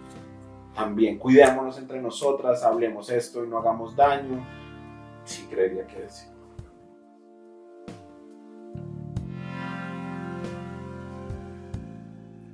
[0.75, 4.47] también cuidémonos entre nosotras, hablemos esto y no hagamos daño,
[5.25, 6.27] sí creería que sí.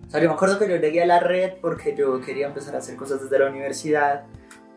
[0.07, 2.75] O sea, yo me acuerdo que yo llegué a la red porque yo quería empezar
[2.77, 4.25] a hacer cosas desde la universidad.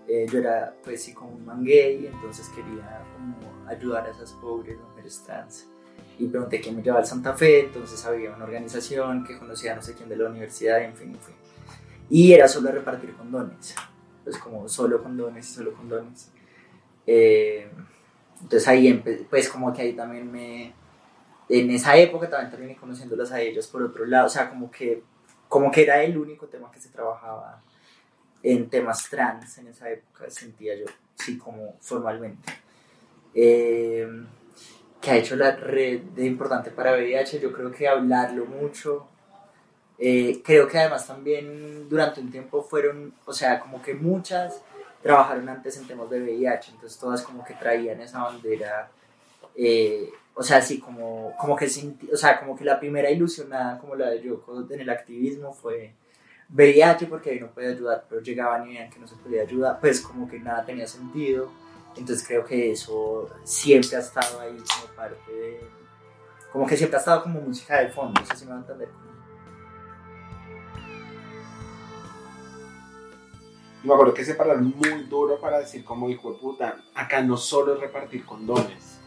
[0.07, 4.31] Eh, yo era, pues sí, como un man gay, entonces quería como ayudar a esas
[4.33, 5.67] pobres mujeres trans.
[6.17, 9.75] Y pregunté quién me llevaba al Santa Fe, entonces había una organización que conocía a
[9.75, 11.35] no sé quién de la universidad, en fin, en fin.
[12.09, 13.75] Y era solo repartir condones,
[14.23, 16.31] pues como solo condones, solo condones.
[17.05, 17.69] Eh,
[18.41, 20.73] entonces ahí, pues como que ahí también me...
[21.49, 25.03] En esa época también terminé conociéndolos a ellos por otro lado, o sea, como que
[25.49, 27.61] como que era el único tema que se trabajaba
[28.43, 30.85] en temas trans en esa época, sentía yo,
[31.15, 32.53] sí, como formalmente.
[33.33, 34.07] Eh,
[35.01, 39.07] que ha hecho la red de importante para VIH, yo creo que hablarlo mucho.
[39.99, 44.61] Eh, creo que además también durante un tiempo fueron, o sea, como que muchas
[45.03, 48.89] trabajaron antes en temas de VIH, entonces todas como que traían esa bandera
[49.61, 53.95] eh, o sea, sí, como, como que o sea, como que la primera ilusionada, como
[53.95, 55.93] la de Yoko en el activismo, fue
[56.49, 59.79] VIH porque ahí no podía ayudar, pero llegaban y veían que no se podía ayudar,
[59.81, 61.51] pues como que nada tenía sentido.
[61.97, 65.59] Entonces creo que eso siempre ha estado ahí como parte de...
[66.53, 68.61] Como que siempre ha estado como música de fondo, no sé si me van a
[68.61, 68.87] entender.
[73.83, 77.37] Me acuerdo que se pararon muy duro para decir como hijo de puta, acá no
[77.37, 78.99] solo es repartir condones,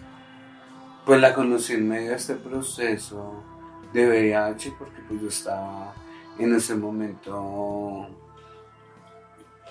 [1.05, 3.43] Pues la conocí en medio de este proceso
[3.91, 5.93] de VIH porque pues yo estaba
[6.39, 8.07] en ese momento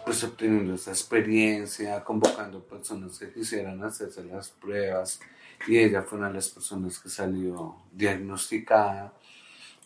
[0.06, 5.18] pues obteniendo esa experiencia, convocando personas que quisieran hacerse las pruebas
[5.66, 9.12] y ella fue una de las personas que salió diagnosticada.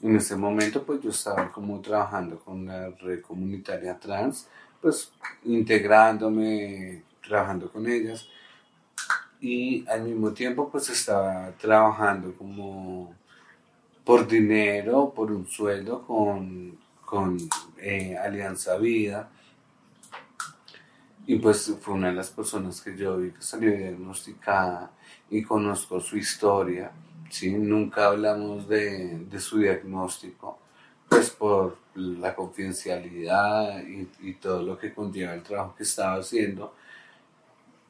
[0.02, 4.46] En ese momento pues yo estaba como trabajando con la red comunitaria trans,
[4.82, 5.10] pues
[5.46, 8.28] integrándome, trabajando con ellas
[9.40, 13.14] y al mismo tiempo pues estaba trabajando como
[14.04, 17.38] por dinero, por un sueldo con, con
[17.78, 19.30] eh, Alianza Vida
[21.30, 24.90] y pues fue una de las personas que yo vi que salió diagnosticada
[25.30, 26.90] y conozco su historia
[27.30, 27.52] ¿sí?
[27.52, 30.58] Nunca hablamos de, su diagnóstico,
[31.08, 36.74] pues por la confidencialidad y, todo lo que conlleva el trabajo que estaba haciendo.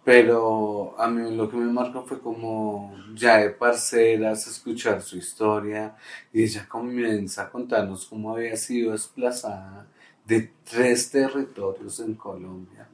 [0.05, 5.97] Pero a mí lo que me marcó fue como ya de parceras, escuchar su historia
[6.31, 9.87] y ella comienza a contarnos cómo había sido desplazada
[10.27, 12.87] de tres territorios en Colombia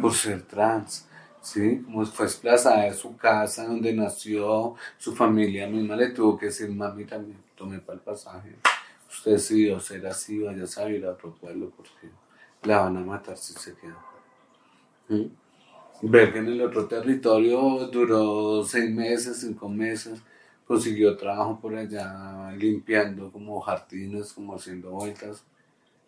[0.00, 1.06] por ser trans.
[1.42, 1.82] ¿sí?
[1.84, 6.70] Como fue desplazada de su casa donde nació, su familia misma le tuvo que decir,
[6.70, 8.56] mami, también tomé para el pasaje.
[9.10, 12.08] Usted decidió ser así, vaya a ir a otro pueblo porque
[12.62, 13.98] la van a matar si se queda.
[16.00, 20.22] Ver que en el otro territorio duró seis meses, cinco meses,
[20.66, 25.44] consiguió trabajo por allá limpiando como jardines, como haciendo vueltas.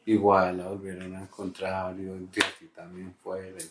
[0.07, 3.57] Igual la volvieron a encontrar y aquí también fuera.
[3.59, 3.65] Y,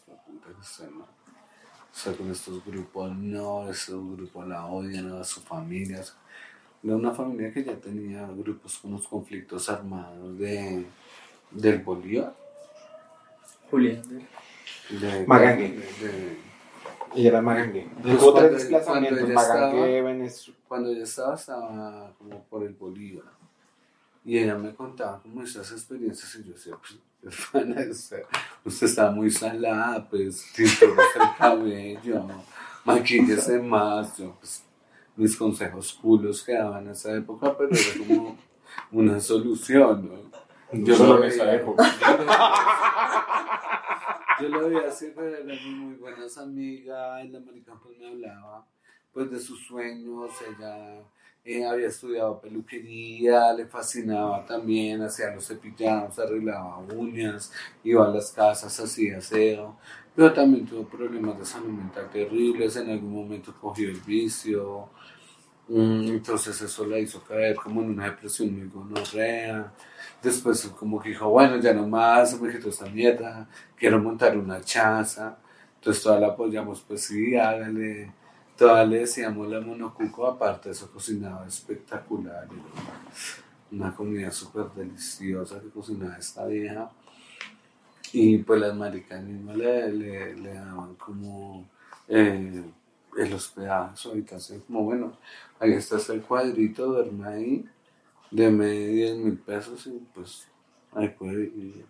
[1.93, 6.15] o sea, con estos grupos no, esos grupos la odian a sus familias.
[6.81, 10.85] De una familia que ya tenía grupos con los conflictos armados de,
[11.51, 12.33] del Bolívar.
[13.69, 14.01] Julián.
[14.89, 15.79] De, Magangue.
[17.15, 17.87] Ella era Magangue.
[18.01, 23.42] Pues cuando, cuando, ella Magangue, estaba, cuando ella estaba, estaba como por el Bolívar.
[24.25, 26.99] Y ella me contaba como esas experiencias y yo decía, pues,
[27.89, 28.23] usted,
[28.63, 32.27] usted está muy salada, pues tintúrese el cabello,
[32.85, 34.63] maquíllese más, yo, pues,
[35.15, 38.37] mis consejos culos que daban en esa época, pero era como
[38.91, 40.83] una solución, ¿no?
[40.83, 41.83] Yo solo en esa época.
[44.41, 48.65] Yo lo veía así, pero eran muy buenas amigas, la marica pues me hablaba
[49.13, 51.03] pues de sus sueños, ella
[51.45, 57.51] eh, había estudiado peluquería, le fascinaba también, hacía los cepillados, arreglaba uñas,
[57.83, 59.77] iba a las casas, hacía aseo,
[60.15, 64.89] pero también tuvo problemas de salud mental terribles, en algún momento cogió el vicio,
[65.67, 69.73] mm, entonces eso la hizo caer como en una depresión muy gonorrea,
[70.21, 74.61] después como que dijo, bueno, ya no más, me quitó esta mierda, quiero montar una
[74.61, 75.37] chaza,
[75.75, 78.13] entonces toda la apoyamos, pues sí, hágale,
[78.57, 82.47] Todavía le decíamos la monocuco, aparte eso cocinaba espectacular.
[83.71, 86.91] Una comida súper deliciosa que cocinaba esta vieja.
[88.11, 89.91] Y pues las maricas mismas le,
[90.35, 91.67] le, daban como
[92.07, 92.63] eh,
[93.17, 94.59] el hospedaje, su habitación.
[94.61, 95.17] Como bueno,
[95.59, 97.65] ahí está el cuadrito, duerme ahí,
[98.29, 100.47] deme 10 mil pesos y pues
[100.93, 101.85] ahí puede ir.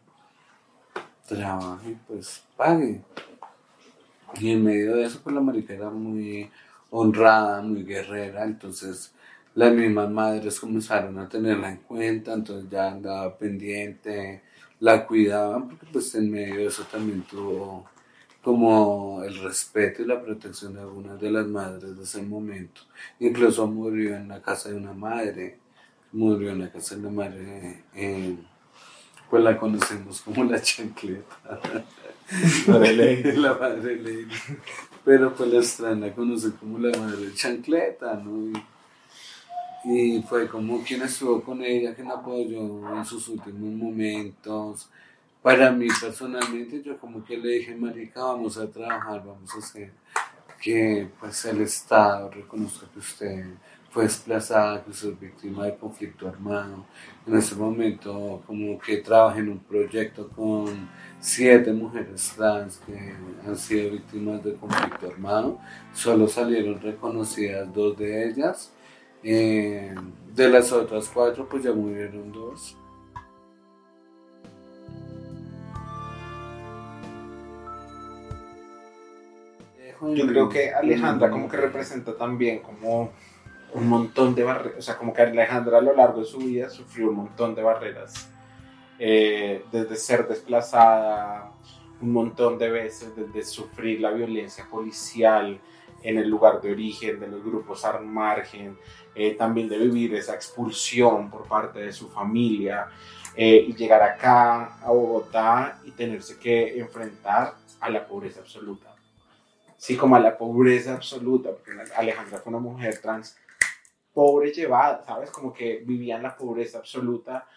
[1.27, 3.01] Trabaje y pues pague.
[4.39, 6.49] Y en medio de eso, pues la marica era muy
[6.89, 9.13] honrada, muy guerrera, entonces
[9.55, 14.41] las mismas madres comenzaron a tenerla en cuenta, entonces ya andaba pendiente,
[14.79, 17.85] la cuidaban, porque pues en medio de eso también tuvo
[18.43, 22.81] como el respeto y la protección de algunas de las madres de ese momento.
[23.19, 25.59] Incluso murió en la casa de una madre,
[26.11, 28.35] murió en la casa de una madre, eh,
[29.33, 31.59] pues la conocemos como la chancleta.
[32.67, 34.27] la madre Lady.
[35.03, 38.53] Pero pues la extraña conoce como la madre chancleta, ¿no?
[39.85, 44.87] Y, fue como quien estuvo con ella, quien apoyó en sus últimos momentos.
[45.41, 49.93] Para mí personalmente, yo como que le dije, Marica, vamos a trabajar, vamos a hacer
[50.61, 53.45] que pues el Estado reconozca que usted
[53.93, 56.83] fue desplazada, que es víctima de conflicto armado.
[57.27, 60.89] En ese momento, como que trabajé en un proyecto con
[61.19, 63.13] siete mujeres trans que
[63.45, 65.59] han sido víctimas de conflicto armado.
[65.93, 68.73] Solo salieron reconocidas dos de ellas.
[69.21, 69.93] Eh,
[70.33, 72.75] de las otras cuatro, pues ya murieron dos.
[80.15, 83.11] Yo creo que Alejandra como que representa también como
[83.73, 86.69] un montón de barreras, o sea, como que Alejandra a lo largo de su vida
[86.69, 88.29] sufrió un montón de barreras,
[88.99, 91.51] eh, desde ser desplazada
[92.01, 95.59] un montón de veces, desde sufrir la violencia policial
[96.03, 98.77] en el lugar de origen, de los grupos al margen,
[99.15, 102.87] eh, también de vivir esa expulsión por parte de su familia
[103.35, 108.93] eh, y llegar acá a Bogotá y tenerse que enfrentar a la pobreza absoluta.
[109.77, 113.37] Sí, como a la pobreza absoluta, porque Alejandra fue una mujer trans
[114.13, 115.31] pobre llevada, ¿sabes?
[115.31, 117.47] Como que vivía en la pobreza absoluta.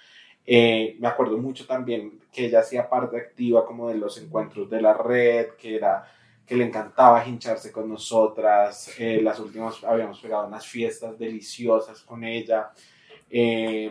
[0.45, 4.81] Eh, me acuerdo mucho también que ella hacía parte activa como de los encuentros de
[4.81, 6.11] la red, que era
[6.47, 8.93] que le encantaba hincharse con nosotras.
[8.99, 12.71] Eh, las últimas habíamos pegado unas fiestas deliciosas con ella.
[13.29, 13.91] Eh,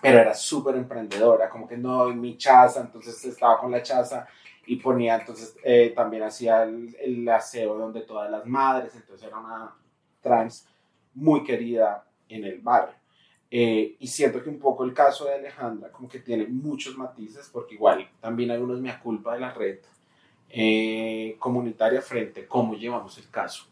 [0.00, 4.26] pero era súper emprendedora, como que no, en mi chaza, entonces estaba con la chaza
[4.66, 5.54] y ponía, entonces
[5.94, 9.74] también hacía el, el aseo donde todas las madres, entonces era una
[10.22, 10.66] trans
[11.14, 12.94] muy querida en el barrio.
[13.50, 17.50] Eh, y siento que un poco el caso de Alejandra como que tiene muchos matices,
[17.52, 19.78] porque igual también hay unos mea culpa de la red,
[20.48, 23.66] eh, comunitaria frente a cómo llevamos el caso.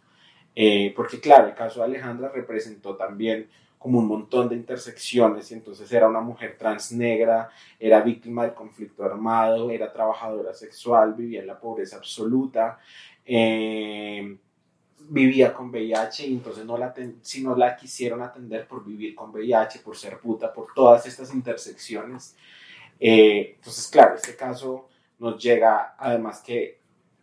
[0.55, 5.55] Eh, porque claro, el caso de Alejandra representó también como un montón de intersecciones y
[5.55, 11.41] entonces era una mujer trans negra, era víctima del conflicto armado, era trabajadora sexual, vivía
[11.41, 12.79] en la pobreza absoluta,
[13.25, 14.37] eh,
[15.11, 19.31] vivía con VIH y entonces no la si no la quisieron atender por vivir con
[19.31, 22.37] VIH, por ser puta, por todas estas intersecciones.
[22.99, 24.89] Eh, entonces, claro, este caso
[25.19, 26.81] nos llega, además que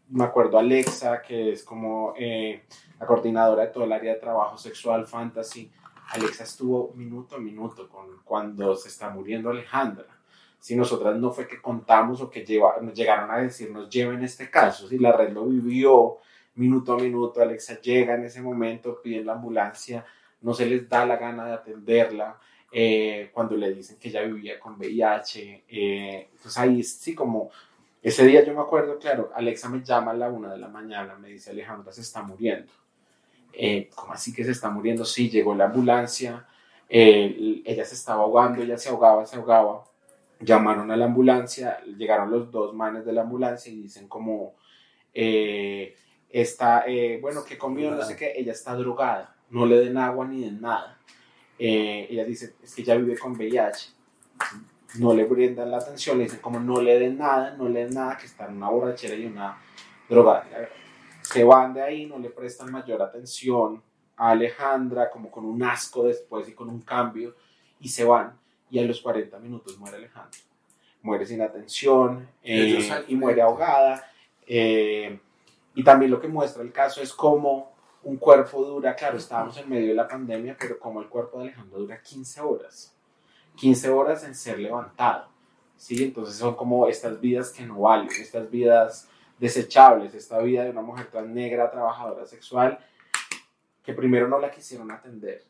[0.10, 2.64] me acuerdo Alexa, que es como eh,
[3.00, 5.72] la coordinadora de todo el área de trabajo sexual, fantasy,
[6.10, 10.08] Alexa estuvo minuto a minuto con cuando se está muriendo Alejandra.
[10.60, 14.50] Si nosotras no fue que contamos o que lleva, nos llegaron a decirnos lleven este
[14.50, 16.18] caso, si la red lo vivió
[16.58, 20.06] minuto a minuto, Alexa llega en ese momento, piden la ambulancia,
[20.42, 22.38] no se les da la gana de atenderla,
[22.72, 27.50] eh, cuando le dicen que ella vivía con VIH, eh, entonces ahí sí como
[28.02, 31.16] ese día yo me acuerdo, claro, Alexa me llama a la una de la mañana,
[31.16, 32.72] me dice Alejandra se está muriendo.
[33.54, 35.04] Eh, ¿Cómo así que se está muriendo?
[35.04, 36.46] Sí, llegó la ambulancia,
[36.88, 39.84] ella se estaba ahogando, ella se ahogaba, se ahogaba.
[40.40, 44.54] Llamaron a la ambulancia, llegaron los dos manes de la ambulancia y dicen como,
[45.20, 45.96] eh,
[46.30, 46.86] está,
[47.22, 50.62] bueno, que comió, no sé qué, ella está drogada, no le den agua ni den
[50.62, 50.98] nada.
[51.58, 53.98] ella dice, es que ella vive con VIH
[54.96, 57.94] no le brindan la atención, le dicen como no le den nada, no le den
[57.94, 59.58] nada, que está en una borrachera y una
[60.10, 60.48] droga.
[61.22, 63.82] Se van de ahí, no le prestan mayor atención
[64.16, 67.36] a Alejandra, como con un asco después y con un cambio,
[67.80, 68.38] y se van.
[68.70, 70.40] Y a los 40 minutos muere Alejandra.
[71.02, 74.12] Muere sin atención eh, y muere ahogada.
[74.46, 75.20] Eh,
[75.78, 77.72] y también lo que muestra el caso es cómo
[78.02, 81.50] un cuerpo dura, claro, estábamos en medio de la pandemia, pero como el cuerpo de
[81.50, 82.98] Alejandra dura 15 horas
[83.58, 85.28] 15 horas en ser levantado.
[85.76, 86.04] ¿sí?
[86.04, 89.08] Entonces son como estas vidas que no valen, estas vidas
[89.38, 92.80] desechables, esta vida de una mujer tan negra, trabajadora sexual,
[93.84, 95.44] que primero no la quisieron atender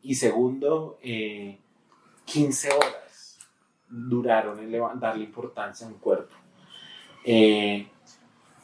[0.00, 3.40] y segundo, 15 eh, horas
[3.88, 6.36] duraron en darle importancia a un cuerpo.
[7.24, 7.88] Eh,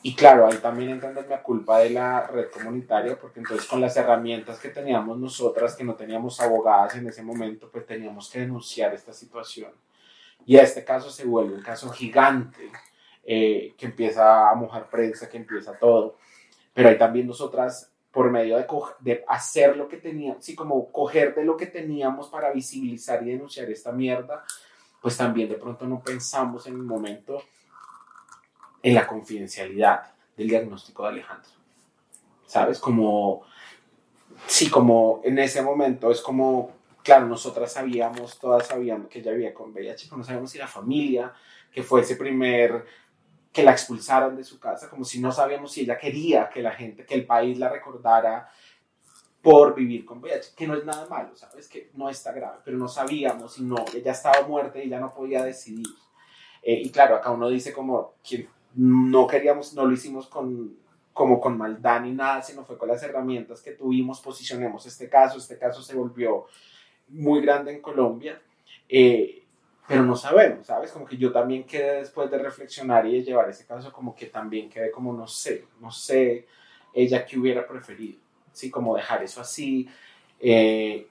[0.03, 3.97] y claro, ahí también entra la culpa de la red comunitaria, porque entonces con las
[3.97, 8.95] herramientas que teníamos nosotras, que no teníamos abogadas en ese momento, pues teníamos que denunciar
[8.95, 9.73] esta situación.
[10.47, 12.71] Y a este caso se vuelve un caso gigante,
[13.25, 16.17] eh, que empieza a mojar prensa, que empieza todo.
[16.73, 18.67] Pero ahí también nosotras, por medio de,
[19.01, 23.33] de hacer lo que teníamos, sí, como coger de lo que teníamos para visibilizar y
[23.33, 24.45] denunciar esta mierda,
[25.03, 27.43] pues también de pronto no pensamos en un momento
[28.83, 30.03] en la confidencialidad
[30.37, 31.51] del diagnóstico de Alejandro.
[32.47, 32.79] ¿Sabes?
[32.79, 33.43] Como,
[34.47, 36.73] sí, como en ese momento es como,
[37.03, 40.67] claro, nosotras sabíamos, todas sabíamos que ella vivía con VIH, pero no sabíamos si la
[40.67, 41.33] familia,
[41.73, 42.87] que fue ese primer,
[43.53, 46.73] que la expulsaran de su casa, como si no sabíamos si ella quería que la
[46.73, 48.51] gente, que el país la recordara
[49.43, 51.69] por vivir con VIH, que no es nada malo, ¿sabes?
[51.69, 55.13] Que no está grave, pero no sabíamos y no, ella estaba muerta y ya no
[55.13, 55.87] podía decidir.
[56.63, 58.49] Eh, y claro, acá uno dice como, ¿quién,
[58.79, 60.77] no queríamos, no lo hicimos con,
[61.13, 65.39] como con maldad ni nada, sino fue con las herramientas que tuvimos, posicionemos este caso,
[65.39, 66.47] este caso se volvió
[67.09, 68.41] muy grande en Colombia,
[68.89, 69.43] eh,
[69.89, 70.93] pero no sabemos, ¿sabes?
[70.93, 74.27] Como que yo también quedé después de reflexionar y de llevar ese caso, como que
[74.27, 76.47] también quedé como, no sé, no sé
[76.95, 78.21] ella que hubiera preferido,
[78.53, 78.71] ¿sí?
[78.71, 79.89] Como dejar eso así.
[80.39, 81.09] Eh,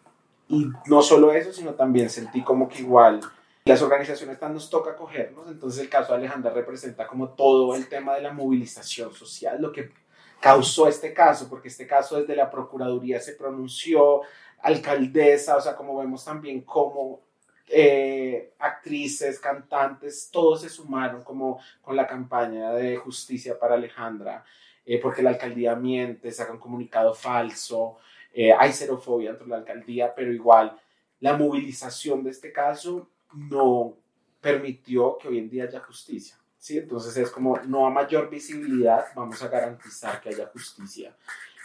[0.48, 3.20] y no solo eso, sino también sentí como que igual
[3.68, 7.88] las organizaciones tan nos toca cogernos, entonces el caso de Alejandra representa como todo el
[7.88, 9.92] tema de la movilización social, lo que
[10.40, 14.22] causó este caso, porque este caso desde la Procuraduría se pronunció,
[14.62, 17.22] alcaldesa, o sea, como vemos también como
[17.70, 24.44] eh, actrices, cantantes, todos se sumaron como con la campaña de justicia para Alejandra,
[24.86, 27.98] eh, porque la alcaldía miente, saca un comunicado falso,
[28.34, 30.80] eh, hay xerofobia dentro de la alcaldía, pero igual
[31.20, 33.98] la movilización de este caso no
[34.42, 36.38] permitió que hoy en día haya justicia.
[36.58, 36.78] ¿sí?
[36.78, 41.16] Entonces es como, no a mayor visibilidad, vamos a garantizar que haya justicia.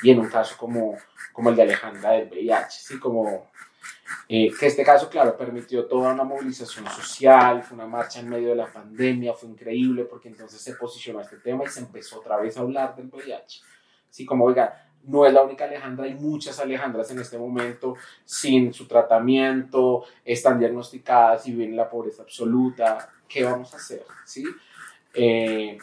[0.02, 0.96] Y en un caso como,
[1.32, 2.98] como el de Alejandra del VIH, ¿sí?
[2.98, 3.50] como
[4.28, 8.48] eh, que este caso, claro, permitió toda una movilización social, fue una marcha en medio
[8.48, 12.36] de la pandemia, fue increíble porque entonces se posicionó este tema y se empezó otra
[12.38, 13.62] vez a hablar del VIH.
[14.10, 18.72] Sí, como, oiga, no es la única Alejandra, hay muchas Alejandras en este momento sin
[18.72, 23.10] su tratamiento, están diagnosticadas y viven la pobreza absoluta.
[23.28, 24.04] ¿Qué vamos a hacer?
[24.24, 24.44] ¿Sí?
[25.14, 25.78] Eh,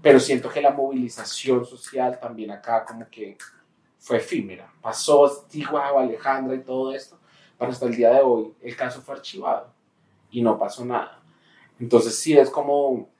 [0.00, 3.36] pero siento que la movilización social también acá como que
[3.98, 4.72] fue efímera.
[4.80, 7.18] Pasó, dijo Alejandra y todo esto,
[7.58, 9.72] pero hasta el día de hoy el caso fue archivado
[10.30, 11.22] y no pasó nada.
[11.78, 13.11] Entonces sí es como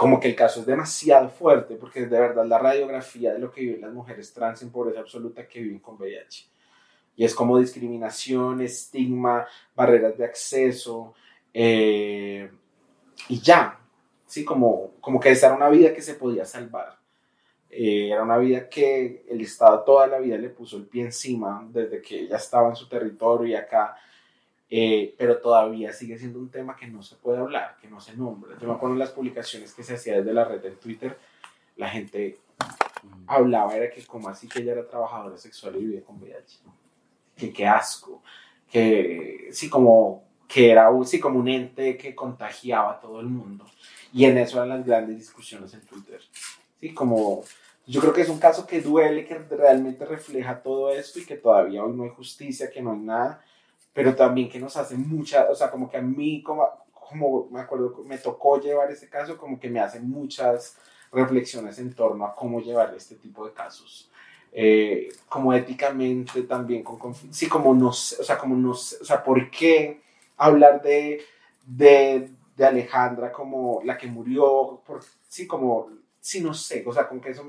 [0.00, 3.52] como que el caso es demasiado fuerte, porque es de verdad la radiografía de lo
[3.52, 6.48] que viven las mujeres trans en pobreza absoluta que viven con VIH.
[7.16, 9.46] Y es como discriminación, estigma,
[9.76, 11.12] barreras de acceso,
[11.52, 12.50] eh,
[13.28, 13.78] y ya,
[14.24, 14.42] ¿sí?
[14.42, 16.96] Como, como que esa era una vida que se podía salvar.
[17.68, 21.68] Eh, era una vida que el Estado toda la vida le puso el pie encima
[21.70, 23.98] desde que ella estaba en su territorio y acá
[24.72, 28.16] eh, pero todavía sigue siendo un tema que no se puede hablar, que no se
[28.16, 28.56] nombra.
[28.56, 31.18] Yo me acuerdo las publicaciones que se hacía desde la red de Twitter,
[31.76, 32.38] la gente
[33.26, 36.60] hablaba, era que como así que ella era trabajadora sexual y vivía con VIH.
[37.36, 38.22] Que qué asco,
[38.70, 43.64] que sí como que era sí, como un ente que contagiaba a todo el mundo.
[44.12, 46.20] Y en eso eran las grandes discusiones en Twitter.
[46.78, 47.42] Sí, como
[47.86, 51.36] yo creo que es un caso que duele, que realmente refleja todo esto y que
[51.36, 53.44] todavía hoy no hay justicia, que no hay nada
[53.92, 57.60] pero también que nos hace mucha, o sea, como que a mí, como, como me
[57.60, 60.76] acuerdo, me tocó llevar ese caso, como que me hace muchas
[61.12, 64.10] reflexiones en torno a cómo llevar este tipo de casos.
[64.52, 69.04] Eh, como éticamente también, con, sí, como no sé, o sea, como no sé, o
[69.04, 70.00] sea, ¿por qué
[70.36, 71.22] hablar de,
[71.66, 74.80] de, de Alejandra como la que murió?
[74.86, 75.88] Por, sí, como,
[76.20, 77.44] sí, no sé, o sea, con que eso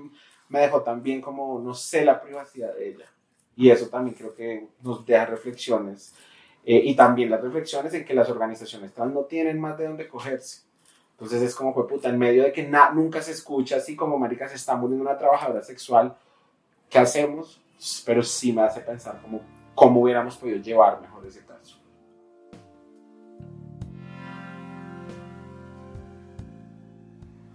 [0.50, 3.06] me dejó también como, no sé, la privacidad de ella.
[3.56, 6.14] Y eso también creo que nos deja reflexiones
[6.64, 10.08] eh, y también las reflexiones en que las organizaciones trans no tienen más de dónde
[10.08, 10.62] cogerse.
[11.14, 14.48] Entonces es como fue puta, en medio de que nunca se escucha así como marica
[14.48, 16.16] se está muriendo una trabajadora sexual,
[16.90, 17.62] ¿qué hacemos?
[18.06, 19.42] Pero sí me hace pensar como
[19.76, 21.78] cómo hubiéramos podido llevar mejor ese caso.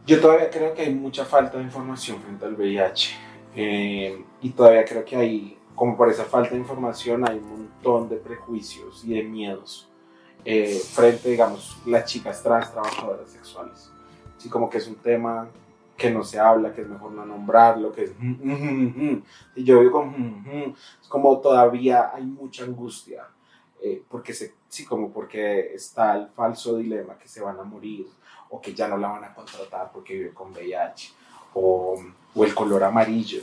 [0.06, 3.14] Yo todavía creo que hay mucha falta de información frente al VIH
[3.56, 8.08] eh, y todavía creo que hay como por esa falta de información hay un montón
[8.08, 9.88] de prejuicios y de miedos
[10.44, 13.90] eh, frente, digamos, las chicas trans trabajadoras sexuales.
[14.36, 15.48] Así como que es un tema
[15.96, 18.12] que no se habla, que es mejor no nombrarlo, que es...
[19.56, 20.12] Y yo digo,
[21.00, 23.24] es como todavía hay mucha angustia,
[23.82, 28.06] eh, porque se, sí, como porque está el falso dilema que se van a morir,
[28.48, 31.12] o que ya no la van a contratar porque vive con VIH,
[31.54, 31.96] o,
[32.34, 33.42] o el color amarillo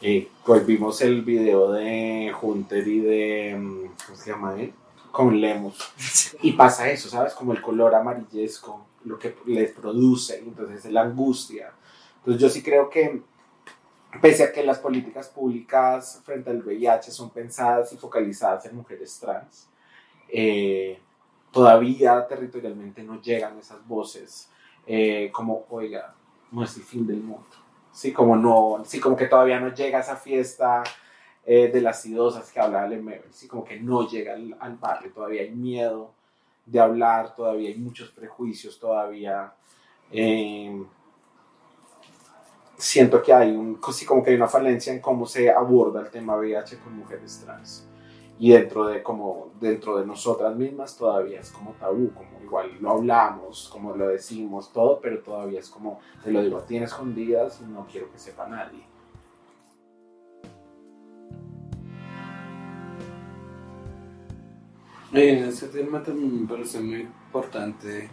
[0.00, 3.56] eh, pues vimos el video de Hunter y de.
[3.58, 4.72] Mm, ¿Cómo se llama él?
[5.10, 6.36] Con Lemus.
[6.42, 7.34] Y pasa eso, ¿sabes?
[7.34, 11.72] Como el color amarillesco, lo que les produce, entonces es la angustia.
[12.18, 13.22] Entonces yo sí creo que,
[14.20, 19.18] pese a que las políticas públicas frente al VIH son pensadas y focalizadas en mujeres
[19.18, 19.68] trans,
[20.28, 21.00] eh,
[21.50, 24.48] todavía territorialmente no llegan esas voces
[24.86, 26.14] eh, como, oiga,
[26.52, 27.67] no es el fin del mundo
[27.98, 30.84] Sí, como no, sí, como que todavía no llega a esa fiesta
[31.44, 35.42] eh, de las idosas que hablaba Lemebel, sí, como que no llega al, barrio, todavía
[35.42, 36.12] hay miedo
[36.64, 39.52] de hablar, todavía hay muchos prejuicios, todavía
[40.12, 40.80] eh,
[42.76, 46.08] siento que hay un, sí, como que hay una falencia en cómo se aborda el
[46.08, 47.87] tema VIH con mujeres trans
[48.38, 52.92] y dentro de como dentro de nosotras mismas todavía es como tabú, como igual lo
[52.92, 57.70] hablamos, como lo decimos, todo, pero todavía es como, te lo digo, tienes escondidas y
[57.70, 58.86] no quiero que sepa nadie.
[65.12, 68.10] En ese tema también me parece muy importante.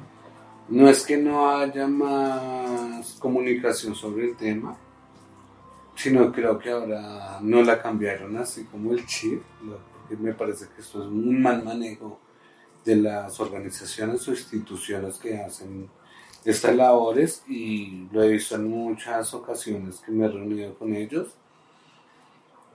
[0.70, 4.76] No es que no haya más comunicación sobre el tema,
[5.94, 9.44] sino creo que ahora no la cambiaron así como el chip,
[10.10, 12.20] me parece que esto es un mal manejo
[12.84, 15.90] de las organizaciones o instituciones que hacen
[16.44, 21.36] estas labores y lo he visto en muchas ocasiones que me he reunido con ellos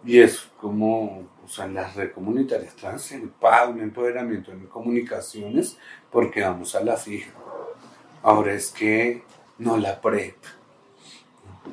[0.05, 5.77] y es como, o sea, las red comunitarias trans, el pago, un empoderamiento en comunicaciones
[6.11, 7.31] porque vamos a la fija.
[8.23, 9.23] Ahora es que
[9.59, 10.37] no la PrEP.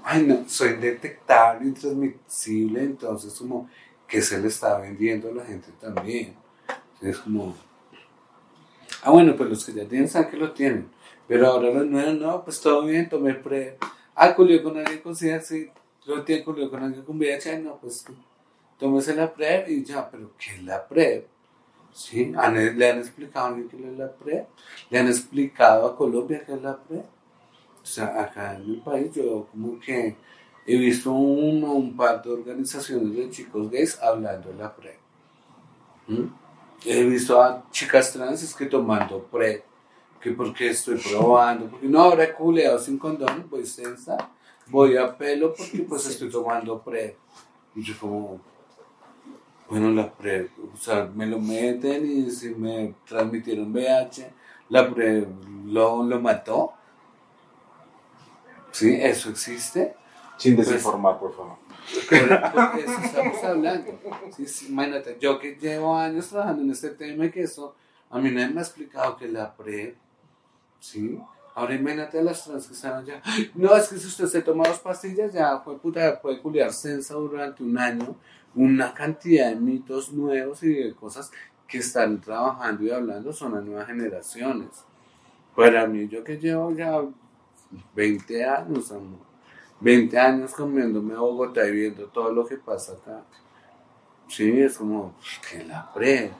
[0.04, 3.70] Ay, no, soy indetectable, intransmisible, entonces como
[4.08, 6.36] que se le está vendiendo a la gente también.
[7.02, 7.56] Es como,
[9.04, 10.90] ah, bueno, pues los que ya tienen saben que lo tienen,
[11.28, 13.78] pero ahora los nuevos, no, pues todo bien, tomé pre.
[14.16, 15.70] Ah, culió con alguien con SIDA, sí,
[16.06, 18.06] lo tiene culió con alguien con VIH, no, pues
[18.80, 21.28] tómese la PrEP y ya, pero ¿qué es la PrEP?
[21.94, 22.32] ¿Sí?
[22.76, 24.48] ¿Le han explicado a alguien qué es la PrEP?
[24.90, 27.06] ¿Le han explicado a Colombia qué es la PrEP?
[27.82, 30.16] O sea, acá en el país yo como que
[30.70, 35.00] He visto uno, un par de organizaciones de chicos gays hablando de la PrEP.
[36.08, 36.26] ¿Mm?
[36.86, 39.64] He visto a chicas trans que tomando PrEP,
[40.20, 44.18] que porque estoy probando, porque no habrá culeado sin condón, pues tensa,
[44.68, 47.16] voy a pelo porque pues estoy tomando PrEP.
[47.74, 48.42] Y yo como,
[49.70, 54.30] bueno, la PrEP, o sea, me lo meten y si me transmitieron VH,
[54.68, 55.30] la PrEP
[55.66, 56.74] lo, lo mató.
[58.74, 59.96] Sí, eso existe.
[60.38, 61.58] Sin desinformar, por favor.
[62.10, 64.00] Por, eso estamos hablando.
[64.36, 67.76] Sí, sí, imagínate, yo que llevo años trabajando en este tema y que eso,
[68.10, 69.96] a mí nadie me ha explicado que la PRE,
[70.80, 71.20] ¿sí?
[71.56, 73.22] Ahora imagínate a las trans que están allá.
[73.56, 77.16] No, es que si usted se toma dos pastillas, ya fue puta, puede culiar sensa
[77.16, 78.16] durante un año.
[78.54, 81.32] Una cantidad de mitos nuevos y de cosas
[81.68, 84.70] que están trabajando y hablando son las nuevas generaciones.
[85.56, 87.02] Para mí, yo que llevo ya
[87.96, 89.27] 20 años, amor,
[89.80, 93.24] 20 años comiéndome a Bogotá y viendo todo lo que pasa acá.
[94.28, 95.16] Sí, es como,
[95.50, 96.32] que la pre.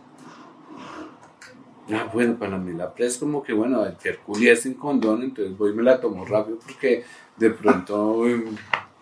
[1.90, 5.24] Ah, bueno, para mí la pre es como que, bueno, el Hercules es sin condón,
[5.24, 7.06] entonces voy y me la tomo rápido porque
[7.38, 8.24] de pronto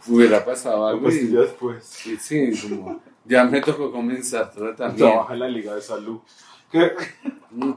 [0.08, 1.04] hubiera pasado algo.
[1.04, 1.84] Pues y, después.
[1.84, 5.06] Sí, sí, como ya me tocó comenzar tratamiento.
[5.06, 6.20] Trabaja en la Liga de Salud.
[6.72, 6.92] ¿Qué?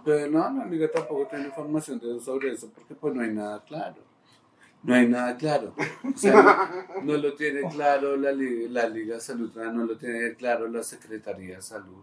[0.04, 4.07] Pero no, la Liga tampoco tiene información sobre eso porque pues no hay nada claro.
[4.82, 5.74] No hay nada claro.
[6.04, 10.68] O sea, no, lo tiene claro la, la Liga de Salud, no lo tiene claro
[10.68, 12.02] la Secretaría de Salud.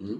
[0.00, 0.16] ¿Mm?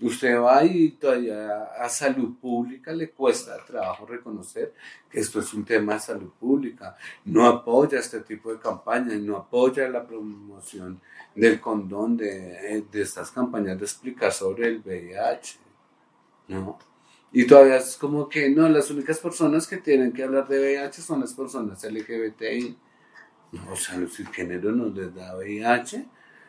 [0.00, 4.72] Usted va y todavía a salud pública le cuesta trabajo reconocer
[5.10, 6.96] que esto es un tema de salud pública.
[7.24, 11.00] No apoya este tipo de campañas, no apoya la promoción
[11.34, 15.58] del condón, de, de estas campañas de explicar sobre el VIH.
[16.48, 16.78] ¿no?
[17.32, 21.02] Y todavía es como que no, las únicas personas que tienen que hablar de VIH
[21.02, 22.76] son las personas LGBTI.
[23.70, 26.06] o sea, el género no les da VIH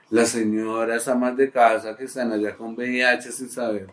[0.10, 3.92] las señoras amas de casa que están allá con VIH sin saber.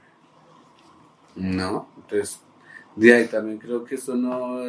[1.35, 2.41] No, entonces
[2.95, 4.61] de ahí también creo que eso no,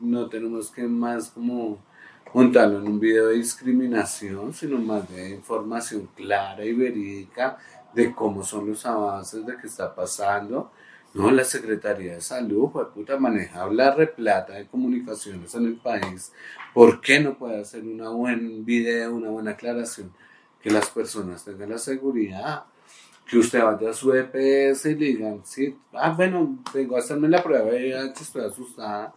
[0.00, 1.78] no tenemos que más como
[2.32, 7.56] juntarlo en un video de discriminación, sino más de información clara y verídica
[7.94, 10.72] de cómo son los avances, de qué está pasando.
[11.16, 16.32] No, la Secretaría de Salud, pues puta, maneja la replata de comunicaciones en el país.
[16.74, 20.12] ¿Por qué no puede hacer un buen video, una buena aclaración?
[20.66, 22.64] que las personas tengan la seguridad,
[23.24, 27.28] que usted vaya a su EPS y le digan, sí, ah, bueno, vengo a hacerme
[27.28, 29.14] la prueba y estoy asustada,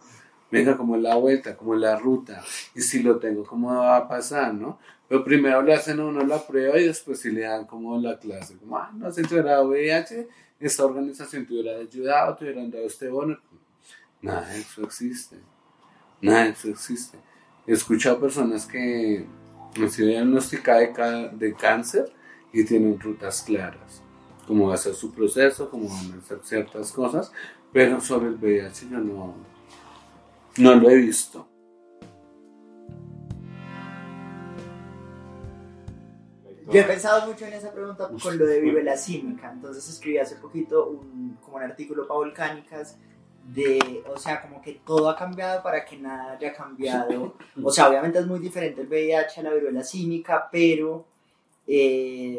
[0.48, 2.40] venga, como es la vuelta, como es la ruta,
[2.72, 4.78] y si lo tengo, ¿cómo va a pasar, no?
[5.08, 8.16] Pero primero le hacen a uno la prueba y después si le dan como la
[8.20, 10.28] clase, como, ah, no, si tuviera VIH,
[10.60, 13.38] esta organización te hubiera ayudado, te hubieran dado este bono.
[14.20, 15.36] Nada de eso existe.
[16.20, 17.18] Nada de eso existe.
[17.66, 19.26] He escuchado personas que
[19.76, 22.12] han sido diagnosticadas de, cáncer
[22.52, 24.02] y tienen rutas claras,
[24.46, 27.32] cómo va a ser su proceso, cómo van a hacer ciertas cosas,
[27.72, 29.34] pero sobre el VIH yo no,
[30.58, 31.49] no lo he visto.
[36.72, 40.36] Yo he pensado mucho en esa pregunta con lo de viruela símica, entonces escribí hace
[40.36, 42.96] poquito un, como un artículo para volcánicas
[43.44, 47.34] de, o sea, como que todo ha cambiado para que nada haya cambiado.
[47.62, 51.04] O sea, obviamente es muy diferente el VIH a la viruela símica, pero,
[51.66, 52.38] eh,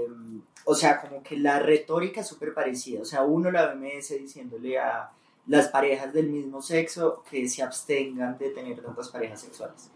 [0.65, 3.01] o sea, como que la retórica es súper parecida.
[3.01, 5.11] O sea, uno, la OMS diciéndole a
[5.47, 9.91] las parejas del mismo sexo que se abstengan de tener tantas parejas sexuales.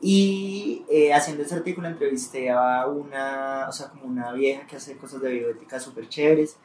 [0.00, 4.96] Y eh, haciendo ese artículo entrevisté a una, o sea, como una vieja que hace
[4.96, 6.56] cosas de bioética súper chéveres.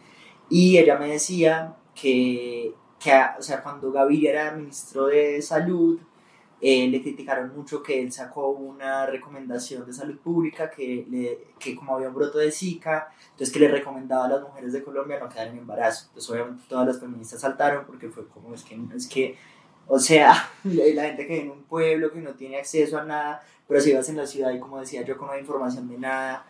[0.50, 6.00] Y ella me decía que que, o sea, cuando Gaviria era ministro de Salud,
[6.62, 11.76] eh, le criticaron mucho que él sacó una recomendación de salud pública que, le, que
[11.76, 15.20] como había un broto de Zika, entonces que le recomendaba a las mujeres de Colombia
[15.20, 16.06] no quedar en embarazo.
[16.08, 19.38] Entonces obviamente todas las feministas saltaron porque fue como es que, es que
[19.88, 23.44] o sea, la gente que vive en un pueblo que no tiene acceso a nada,
[23.68, 25.98] pero si vas en la ciudad y como decía yo, con no hay información de
[25.98, 26.46] nada,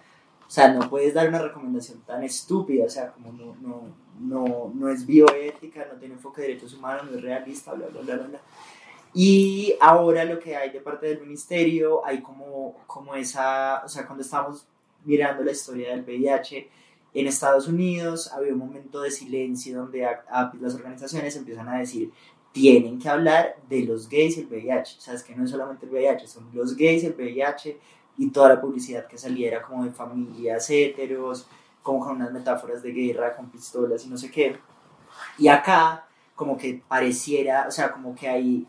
[0.47, 3.83] o sea, no puedes dar una recomendación tan estúpida, o sea, como no, no,
[4.19, 8.01] no, no es bioética, no tiene enfoque de derechos humanos, no es realista, bla, bla,
[8.01, 8.41] bla, bla.
[9.13, 14.05] Y ahora lo que hay de parte del ministerio, hay como, como esa, o sea,
[14.05, 14.67] cuando estamos
[15.05, 16.69] mirando la historia del VIH,
[17.13, 20.05] en Estados Unidos había un momento de silencio donde
[20.59, 22.11] las organizaciones empiezan a decir,
[22.55, 24.95] tienen que hablar de los gays y el VIH.
[24.97, 27.77] O sea, es que no es solamente el VIH, son los gays el VIH,
[28.17, 31.47] y toda la publicidad que saliera como de familias heteros,
[31.83, 34.57] como con unas metáforas de guerra, con pistolas y no sé qué.
[35.37, 38.65] Y acá como que pareciera, o sea, como que hay,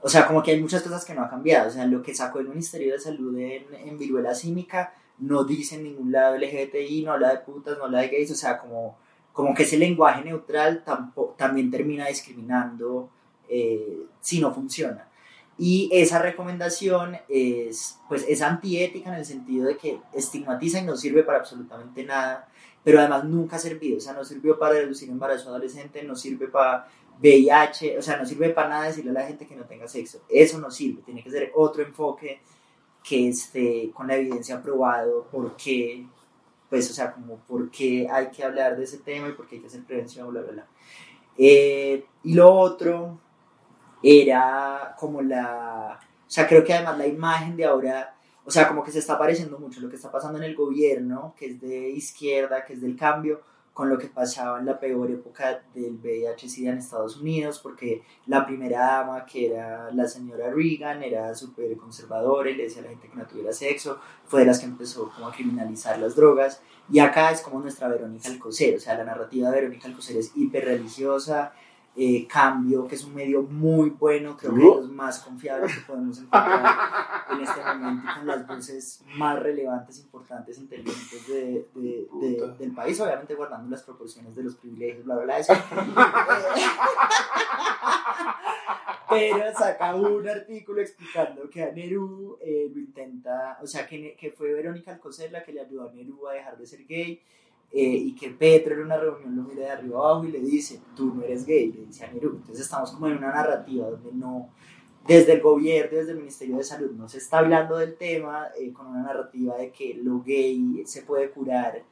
[0.00, 1.68] o sea, como que hay muchas cosas que no han cambiado.
[1.68, 5.74] O sea, lo que sacó el Ministerio de Salud en, en viruela símica no dice
[5.74, 8.96] en ningún lado LGBTI, no habla de putas, no habla de gays, o sea, como,
[9.34, 13.10] como que ese lenguaje neutral tampoco, también termina discriminando
[13.48, 15.08] eh, si no funciona.
[15.58, 20.96] Y esa recomendación es, pues, es antiética en el sentido de que estigmatiza y no
[20.96, 22.48] sirve para absolutamente nada,
[22.84, 26.48] pero además nunca ha servido, o sea, no sirvió para reducir embarazo adolescente, no sirve
[26.48, 26.86] para,
[27.20, 30.22] VIH, o sea, no sirve para nada decirle a la gente que no tenga sexo,
[30.28, 32.40] eso no sirve, tiene que ser otro enfoque
[33.02, 36.06] que esté con la evidencia probado por qué,
[36.68, 39.56] pues, o sea, como por qué hay que hablar de ese tema y por qué
[39.56, 40.66] hay que hacer prevención, bla, bla, bla.
[41.38, 43.20] Eh, y lo otro
[44.06, 48.84] era como la, o sea, creo que además la imagen de ahora, o sea, como
[48.84, 51.90] que se está pareciendo mucho lo que está pasando en el gobierno, que es de
[51.90, 53.40] izquierda, que es del cambio,
[53.72, 58.46] con lo que pasaba en la peor época del VIH-Sida en Estados Unidos, porque la
[58.46, 62.90] primera dama, que era la señora Reagan, era súper conservadora y le decía a la
[62.90, 66.62] gente que no tuviera sexo, fue de las que empezó como a criminalizar las drogas,
[66.90, 70.32] y acá es como nuestra Verónica Alcocer, o sea, la narrativa de Verónica Alcocer es
[70.36, 71.52] hiper religiosa,
[71.98, 75.80] eh, Cambio, que es un medio muy bueno, creo que es los más confiables que
[75.80, 76.76] podemos encontrar
[77.32, 83.34] en este momento, con las voces más relevantes, importantes, inteligentes de, de, del país, obviamente
[83.34, 85.38] guardando las proporciones de los privilegios, bla, bla, bla.
[85.38, 85.54] Eso.
[89.08, 94.32] Pero saca un artículo explicando que a Nerú eh, lo intenta, o sea, que, que
[94.32, 97.22] fue Verónica Alcocer la que le ayudó a Nerú a dejar de ser gay
[97.78, 100.80] eh, y que Petro en una reunión lo mira de arriba abajo y le dice,
[100.94, 102.36] tú no eres gay, le dice a Nerú.
[102.36, 104.48] Entonces estamos como en una narrativa donde no,
[105.06, 108.72] desde el gobierno, desde el Ministerio de Salud, no se está hablando del tema eh,
[108.72, 111.82] con una narrativa de que lo gay se puede curar,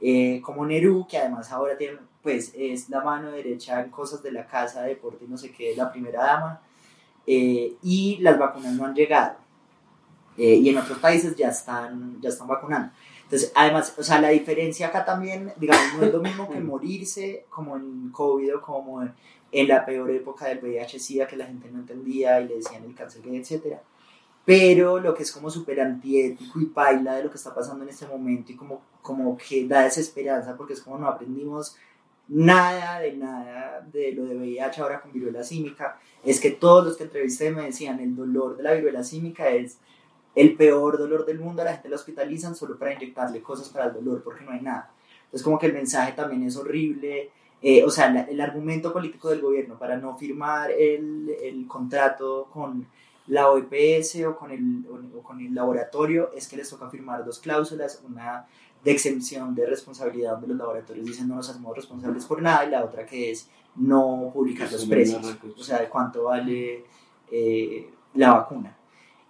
[0.00, 4.30] eh, como Nerú, que además ahora tiene, pues es la mano derecha en cosas de
[4.30, 6.62] la casa, deporte y no sé qué, la primera dama,
[7.26, 9.38] y las vacunas no han llegado.
[10.36, 12.92] y en otros países ya están, ya están vacunando.
[13.32, 17.46] Entonces, además, o sea, la diferencia acá también, digamos, no es lo mismo que morirse
[17.48, 21.78] como en COVID o como en, la peor época del VIH-Sida que la gente no
[21.78, 23.78] entendía y le decían el cáncer etc.
[24.44, 27.88] Pero lo que es como súper antiético y paila de lo que está pasando en
[27.88, 31.76] este momento y como, como que da desesperanza porque es como no aprendimos
[32.28, 36.98] nada de nada de lo de VIH ahora con viruela símica, es que todos los
[36.98, 39.78] que entrevisté me decían el dolor de la viruela símica es
[40.34, 43.86] el peor dolor del mundo, a la gente la hospitalizan solo para inyectarle cosas para
[43.86, 44.90] el dolor porque no hay nada.
[45.24, 47.30] Entonces como que el mensaje también es horrible,
[47.62, 52.86] eh, o sea, el argumento político del gobierno para no firmar el, el contrato con
[53.28, 54.84] la OEPS o con, el,
[55.16, 58.46] o con el laboratorio es que les toca firmar dos cláusulas, una
[58.82, 62.70] de exención de responsabilidad donde los laboratorios dicen no nos hacemos responsables por nada y
[62.70, 65.24] la otra que es no publicar los precios,
[65.56, 66.84] o sea, de cuánto vale
[67.30, 68.76] eh, la vacuna.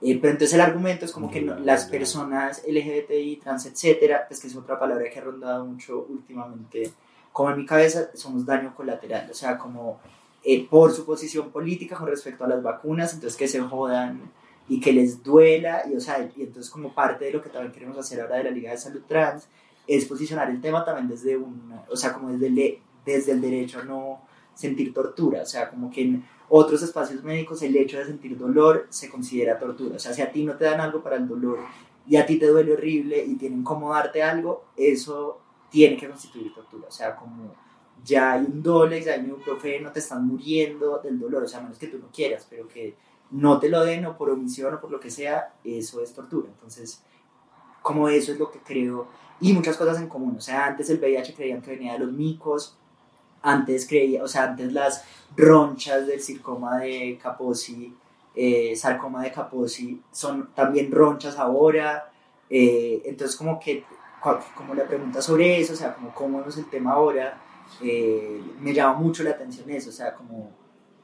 [0.04, 4.48] Eh, pero entonces el argumento es como que las personas LGBTI, trans, etcétera, pues que
[4.48, 6.92] es otra palabra que ha rondado mucho últimamente,
[7.30, 10.00] como en mi cabeza, somos daño colateral, o sea, como
[10.42, 14.32] eh, por su posición política con respecto a las vacunas, entonces que se jodan
[14.68, 17.72] y que les duela, y, o sea, y entonces como parte de lo que también
[17.72, 19.46] queremos hacer ahora de la Liga de Salud Trans,
[19.86, 23.78] es posicionar el tema también desde un, o sea, como desde el, desde el derecho
[23.78, 24.20] a no
[24.54, 26.20] sentir tortura, o sea, como que
[26.54, 30.30] otros espacios médicos el hecho de sentir dolor se considera tortura, o sea, si a
[30.30, 31.60] ti no te dan algo para el dolor
[32.06, 35.40] y a ti te duele horrible y tienen como darte algo, eso
[35.70, 37.54] tiene que constituir tortura, o sea, como
[38.04, 41.78] ya hay un Dolex, hay un profeno, te están muriendo del dolor, o sea, menos
[41.78, 42.96] que tú no quieras, pero que
[43.30, 46.48] no te lo den o por omisión o por lo que sea, eso es tortura.
[46.48, 47.02] Entonces,
[47.80, 49.08] como eso es lo que creo,
[49.40, 52.12] y muchas cosas en común, o sea, antes el VIH creían que venía de los
[52.12, 52.76] micos,
[53.42, 55.04] antes creía, o sea, antes las
[55.36, 57.94] ronchas del sarcoma de Kaposi,
[58.34, 62.10] eh, sarcoma de Kaposi, son también ronchas ahora.
[62.48, 63.84] Eh, entonces, como que,
[64.54, 67.38] como la pregunta sobre eso, o sea, como cómo es el tema ahora,
[67.82, 70.50] eh, me llama mucho la atención eso, o sea, como,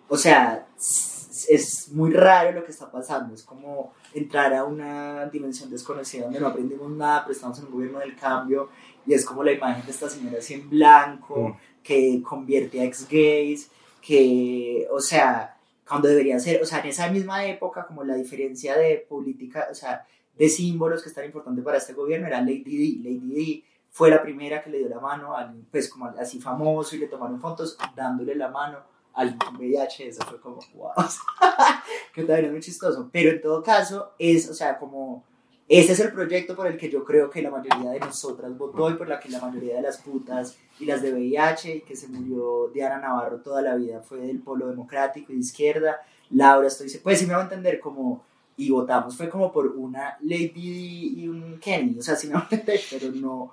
[0.09, 5.71] o sea, es muy raro lo que está pasando, es como entrar a una dimensión
[5.71, 8.69] desconocida donde no aprendimos nada, pero estamos en un gobierno del cambio
[9.07, 12.85] y es como la imagen de esta señora así en blanco, mm que convierte a
[12.85, 13.71] ex-gays,
[14.01, 15.57] que, o sea,
[15.87, 19.75] cuando debería ser, o sea, en esa misma época, como la diferencia de política, o
[19.75, 20.07] sea,
[20.37, 23.09] de símbolos que están importantes para este gobierno era Lady D.
[23.09, 26.41] Lady D fue la primera que le dio la mano a alguien, pues como así
[26.41, 28.79] famoso y le tomaron fotos dándole la mano
[29.15, 30.93] al VIH, eso fue como, wow,
[32.15, 35.25] que también es muy chistoso, pero en todo caso es, o sea, como
[35.67, 38.89] ese es el proyecto por el que yo creo que la mayoría de nosotras votó
[38.91, 42.09] y por la que la mayoría de las putas y las de VIH, que se
[42.09, 46.01] murió Diana Navarro toda la vida, fue del polo democrático y de izquierda.
[46.31, 48.25] Laura, estoy, pues sí me va a entender como,
[48.57, 52.41] y votamos, fue como por una Lady y un Kenny, o sea, sí me va
[52.41, 53.53] a entender, pero no,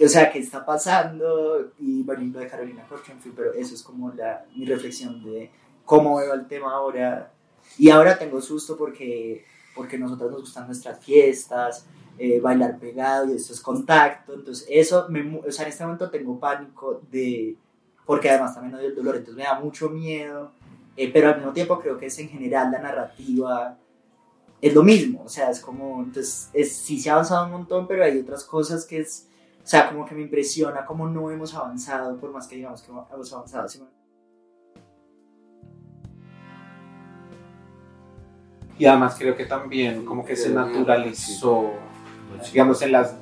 [0.00, 1.72] o sea, ¿qué está pasando?
[1.78, 5.22] Y bueno, y de Carolina Corcho, en fin, pero eso es como la, mi reflexión
[5.22, 5.50] de
[5.84, 7.32] cómo veo el tema ahora.
[7.78, 11.86] Y ahora tengo susto porque porque nosotros nos gustan nuestras fiestas,
[12.18, 14.34] eh, bailar pegado y esto es contacto.
[14.34, 17.56] Entonces, eso, me, o sea, en este momento tengo pánico de
[18.04, 20.52] porque además también odio el dolor, entonces me da mucho miedo,
[20.96, 23.78] eh, pero al mismo tiempo creo que es en general la narrativa
[24.60, 27.86] es lo mismo, o sea, es como, entonces, es, sí se ha avanzado un montón,
[27.88, 29.28] pero hay otras cosas que es,
[29.62, 32.90] o sea, como que me impresiona cómo no hemos avanzado, por más que digamos que
[32.90, 33.66] hemos avanzado.
[38.78, 41.72] Y además creo que también como que se naturalizó,
[42.52, 43.16] digamos, en las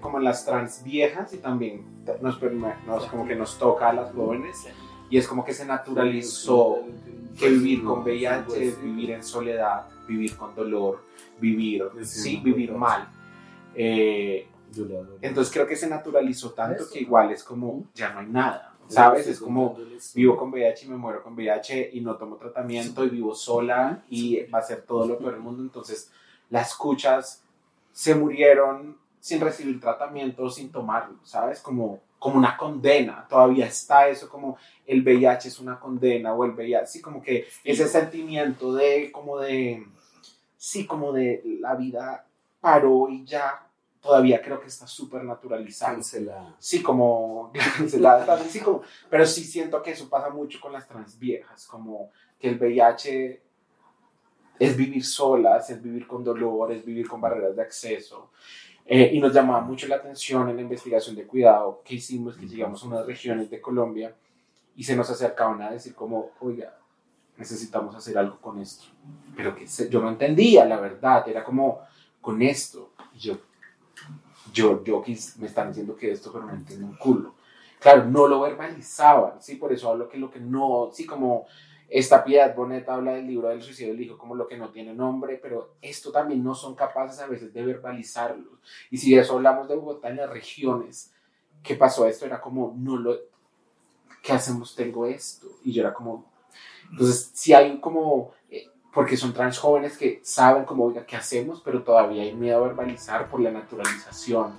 [0.00, 1.84] como en las trans viejas y también
[2.20, 2.40] nos,
[2.86, 4.66] nos, como que nos toca a las jóvenes
[5.10, 6.84] y es como que se naturalizó
[7.38, 11.02] que vivir con VIH es vivir en soledad, vivir con dolor,
[11.40, 13.08] vivir, sí, vivir mal.
[13.74, 14.46] Eh,
[15.20, 19.26] entonces creo que se naturalizó tanto que igual es como ya no hay nada, ¿sabes?
[19.26, 19.76] Es como
[20.14, 24.04] vivo con VIH y me muero con VIH y no tomo tratamiento y vivo sola
[24.08, 25.62] y va a ser todo lo peor del mundo.
[25.62, 26.10] Entonces
[26.50, 27.42] las escuchas
[27.92, 31.60] se murieron sin recibir tratamiento, sin tomarlo, ¿sabes?
[31.60, 36.52] Como como una condena, todavía está eso como el VIH es una condena o el
[36.52, 39.86] VIH, sí, como que ese sentimiento de, como de,
[40.56, 42.26] sí, como de la vida
[42.60, 43.66] paró y ya,
[44.02, 45.94] todavía creo que está súper naturalizado.
[45.94, 46.54] Cancelada.
[46.58, 51.18] Sí, como cancelada, sí, como, pero sí siento que eso pasa mucho con las trans
[51.18, 53.42] viejas, como que el VIH
[54.60, 58.30] es vivir solas, es vivir con dolor, es vivir con barreras de acceso.
[58.84, 62.46] Eh, y nos llamaba mucho la atención en la investigación de cuidado que hicimos, que
[62.46, 64.14] llegamos a unas regiones de Colombia
[64.76, 66.76] y se nos acercaban a decir como, oiga,
[67.38, 68.84] necesitamos hacer algo con esto.
[69.34, 71.80] Pero que yo no entendía, la verdad, era como,
[72.20, 72.92] con esto.
[73.18, 73.38] yo,
[74.52, 75.02] yo, yo,
[75.38, 77.34] me están diciendo que esto, pero no entiendo un culo.
[77.78, 79.56] Claro, no lo verbalizaban, ¿sí?
[79.56, 81.46] Por eso hablo que lo que no, sí, como
[81.90, 84.94] esta Piedad Bonet habla del libro del suicidio del hijo como lo que no tiene
[84.94, 88.58] nombre, pero esto también no son capaces a veces de verbalizarlo.
[88.90, 91.12] Y si de eso hablamos de Bogotá en las regiones,
[91.64, 92.06] ¿qué pasó?
[92.06, 93.18] Esto era como, no lo,
[94.22, 94.74] ¿qué hacemos?
[94.76, 95.48] Tengo esto.
[95.64, 96.30] Y yo era como,
[96.92, 101.60] entonces, si hay como, eh, porque son trans jóvenes que saben como, oiga, ¿qué hacemos?
[101.64, 104.52] Pero todavía hay miedo a verbalizar por la naturalización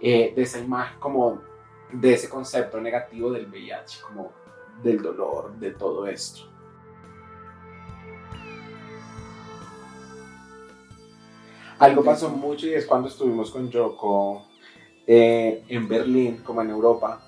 [0.00, 1.40] eh, de esa imagen, como
[1.92, 4.32] de ese concepto negativo del VIH, como
[4.82, 6.57] del dolor, de todo esto.
[11.78, 14.46] Algo pasó mucho y es cuando estuvimos con Yoko
[15.06, 17.20] eh, en Berlín, como en Europa,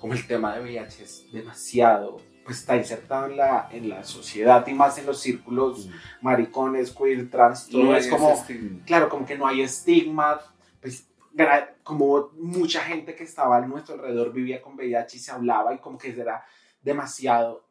[0.00, 4.64] como el tema de VIH es demasiado, pues está insertado en la, en la sociedad
[4.68, 5.88] y más en los círculos
[6.22, 8.32] maricones, queer, trans, todo es como,
[8.86, 10.40] claro, como que no hay estigma,
[10.80, 11.08] pues
[11.82, 15.78] como mucha gente que estaba a nuestro alrededor vivía con VIH y se hablaba y
[15.78, 16.44] como que era
[16.80, 17.65] demasiado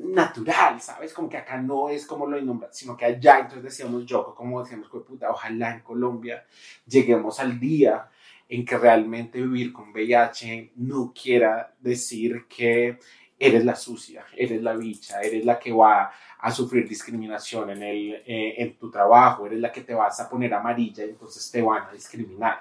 [0.00, 1.12] natural, ¿sabes?
[1.12, 4.62] Como que acá no es como lo innombrable, sino que allá, entonces decíamos yo, como
[4.62, 6.44] decíamos, puta, ojalá en Colombia
[6.86, 8.08] lleguemos al día
[8.48, 12.98] en que realmente vivir con VIH no quiera decir que
[13.38, 18.14] eres la sucia, eres la bicha, eres la que va a sufrir discriminación en, el,
[18.26, 21.60] eh, en tu trabajo, eres la que te vas a poner amarilla y entonces te
[21.60, 22.60] van a discriminar.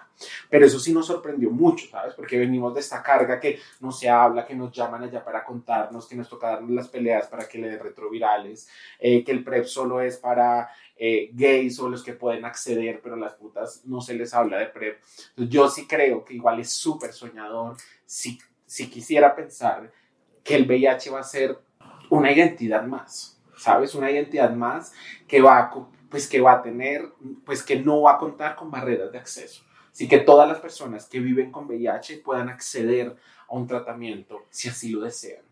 [0.50, 2.14] Pero eso sí nos sorprendió mucho, ¿sabes?
[2.14, 6.08] Porque venimos de esta carga que no se habla, que nos llaman allá para contarnos,
[6.08, 8.68] que nos toca darnos las peleas para que le den retrovirales,
[9.00, 13.16] eh, que el PrEP solo es para eh, gays o los que pueden acceder, pero
[13.18, 15.00] las putas no se les habla de PrEP.
[15.36, 19.92] yo sí creo que igual es súper soñador si, si quisiera pensar
[20.46, 21.60] que el VIH va a ser
[22.10, 23.96] una identidad más ¿sabes?
[23.96, 24.93] Una identidad más
[25.28, 27.10] que va a, pues, que va a tener,
[27.46, 29.64] pues que no va a contar con barreras de acceso.
[29.91, 33.16] Así que todas las personas que viven con VIH puedan acceder
[33.48, 35.43] a un tratamiento si así lo desean.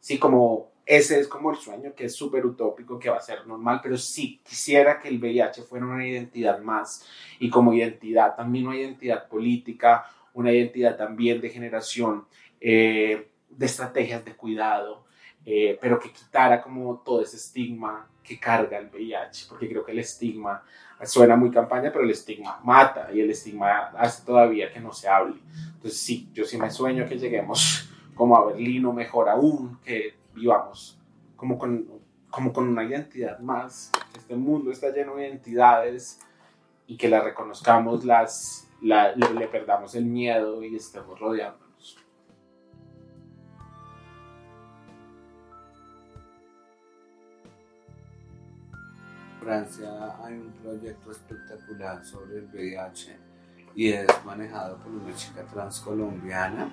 [0.00, 3.46] Sí, como ese es como el sueño que es súper utópico, que va a ser
[3.46, 7.06] normal, pero sí quisiera que el VIH fuera una identidad más
[7.38, 12.26] y como identidad, también una identidad política, una identidad también de generación
[12.60, 15.04] eh, de estrategias de cuidado,
[15.44, 19.92] eh, pero que quitara como todo ese estigma que carga el VIH, porque creo que
[19.92, 20.62] el estigma
[21.04, 25.08] suena muy campaña, pero el estigma mata y el estigma hace todavía que no se
[25.08, 25.36] hable.
[25.74, 30.14] Entonces sí, yo sí me sueño que lleguemos como a Berlín o mejor aún, que
[30.34, 30.98] vivamos
[31.36, 31.88] como con,
[32.30, 33.90] como con una identidad más.
[34.16, 36.20] Este mundo está lleno de identidades
[36.86, 41.61] y que las reconozcamos, las, le, le perdamos el miedo y estemos rodeando
[49.42, 53.16] Francia hay un proyecto espectacular sobre el VIH
[53.74, 56.70] y es manejado por una chica transcolombiana.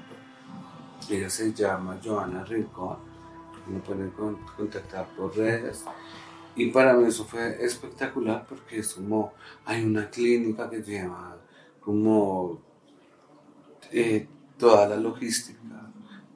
[1.09, 2.97] Ella se llama Joana Rincón.
[3.67, 5.83] Me pueden contactar por redes.
[6.55, 9.33] Y para mí eso fue espectacular porque es como,
[9.65, 11.37] hay una clínica que lleva
[11.79, 12.59] como
[13.91, 14.27] eh,
[14.57, 15.59] toda la logística,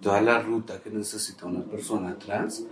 [0.02, 2.66] toda la ruta que necesita una persona trans.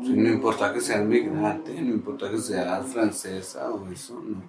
[0.00, 4.42] No importa que sea migrante, no importa que sea francesa o eso, no.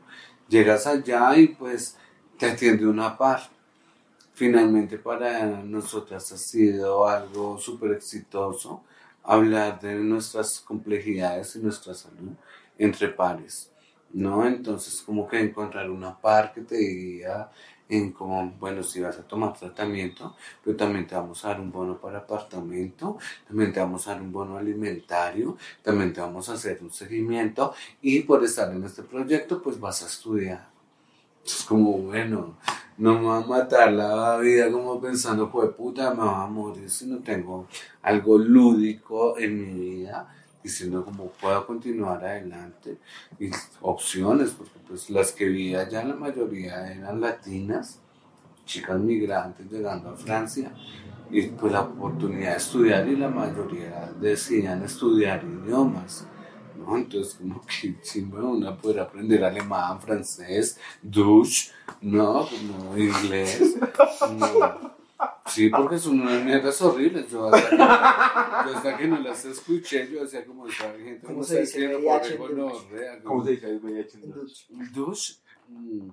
[0.47, 1.97] Llegas allá y pues
[2.37, 3.41] te atiende una par.
[4.33, 8.83] Finalmente para nosotras ha sido algo súper exitoso
[9.23, 12.31] hablar de nuestras complejidades y nuestra salud
[12.77, 13.71] entre pares,
[14.13, 14.45] ¿no?
[14.45, 17.51] Entonces como que encontrar una par que te diga
[17.89, 21.71] en como, bueno, si vas a tomar tratamiento, pero también te vamos a dar un
[21.71, 23.17] bono para apartamento,
[23.47, 27.73] también te vamos a dar un bono alimentario, también te vamos a hacer un seguimiento
[28.01, 30.69] y por estar en este proyecto pues vas a estudiar.
[31.43, 32.57] Es como, bueno,
[32.97, 36.89] no me va a matar la vida como pensando, pues puta, me va a morir
[36.89, 37.67] si no tengo
[38.03, 40.27] algo lúdico en mi vida
[40.63, 42.97] diciendo cómo puedo continuar adelante
[43.39, 43.49] y
[43.81, 47.99] opciones, porque pues las que vi allá la mayoría eran latinas,
[48.65, 50.71] chicas migrantes llegando a Francia
[51.31, 56.25] y pues la oportunidad de estudiar y la mayoría decían estudiar idiomas.
[56.77, 56.97] ¿no?
[56.97, 61.71] Entonces, como que si una poder aprender alemán, francés, Dutch,
[62.01, 63.75] no, como inglés,
[64.37, 64.98] no.
[65.49, 67.29] Sí, porque son unas mierdas horribles.
[67.29, 71.43] Yo hasta, que, yo hasta que no las escuché, yo decía como esa gente ¿Cómo
[71.43, 73.23] se dice VIH en Dutch?
[73.23, 74.67] ¿Cómo se dice VIH en Dutch?
[74.69, 74.93] Dutch.
[74.93, 75.33] Dush,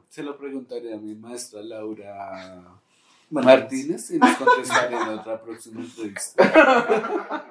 [0.08, 2.80] se lo preguntaré a mi maestra Laura
[3.30, 7.46] Bueno, Martínez y nos contestaré en otra próxima entrevista.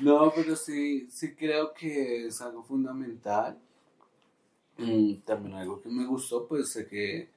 [0.00, 3.58] No, pero sí, sí creo que es algo fundamental.
[4.78, 7.28] Mm, También algo que me gustó, pues sé que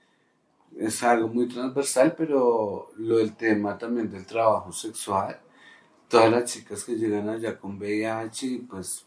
[0.80, 5.40] es algo muy transversal, pero lo del tema también del trabajo sexual,
[6.08, 9.06] todas las chicas que llegan allá con VIH, pues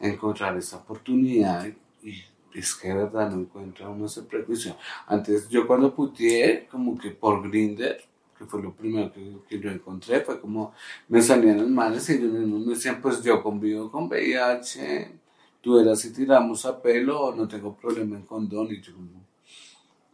[0.00, 1.66] encontrar esa oportunidad
[2.02, 2.22] y
[2.54, 4.76] es que de verdad no encuentra uno ese prejuicio.
[5.06, 8.02] Antes yo cuando puteé, como que por Grinder,
[8.38, 10.72] que fue lo primero que, que yo encontré, fue como
[11.08, 15.12] me salían las manos y ellos mismos me decían, pues yo convivo con VIH,
[15.60, 19.26] tú eras si tiramos a pelo, no tengo problema en condón, y yo como,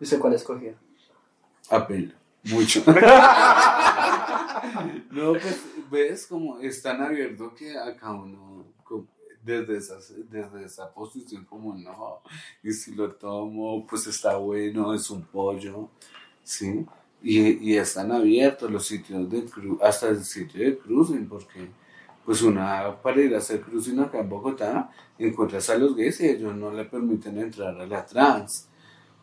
[0.01, 0.75] ¿Usted cuál escogió?
[1.71, 2.13] A pelo,
[2.45, 2.83] mucho.
[5.11, 8.53] no, pues ves como es tan abierto que acá uno
[9.43, 9.97] desde esa,
[10.31, 12.21] desde esa posición como no,
[12.63, 15.91] y si lo tomo, pues está bueno, es un pollo,
[16.45, 16.87] ¿sí?
[17.23, 21.71] Y, y están abiertos los sitios de cruising, hasta el sitio de cruising, porque
[22.25, 26.29] pues una para ir a hacer cruising acá en Bogotá, encuentras a los gays y
[26.29, 28.69] ellos no le permiten entrar a la trans.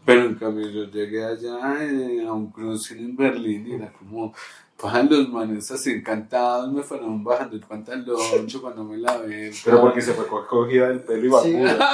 [0.09, 4.33] Pero en cambio yo llegué allá eh, a un cruising en Berlín y era como,
[4.81, 8.17] bajan los manes así encantados, me fueron bajando el pantalón,
[8.61, 9.51] cuando me lavé.
[9.63, 11.53] Pero porque se fue cogida del pelo y Sí.
[11.53, 11.85] vacuno.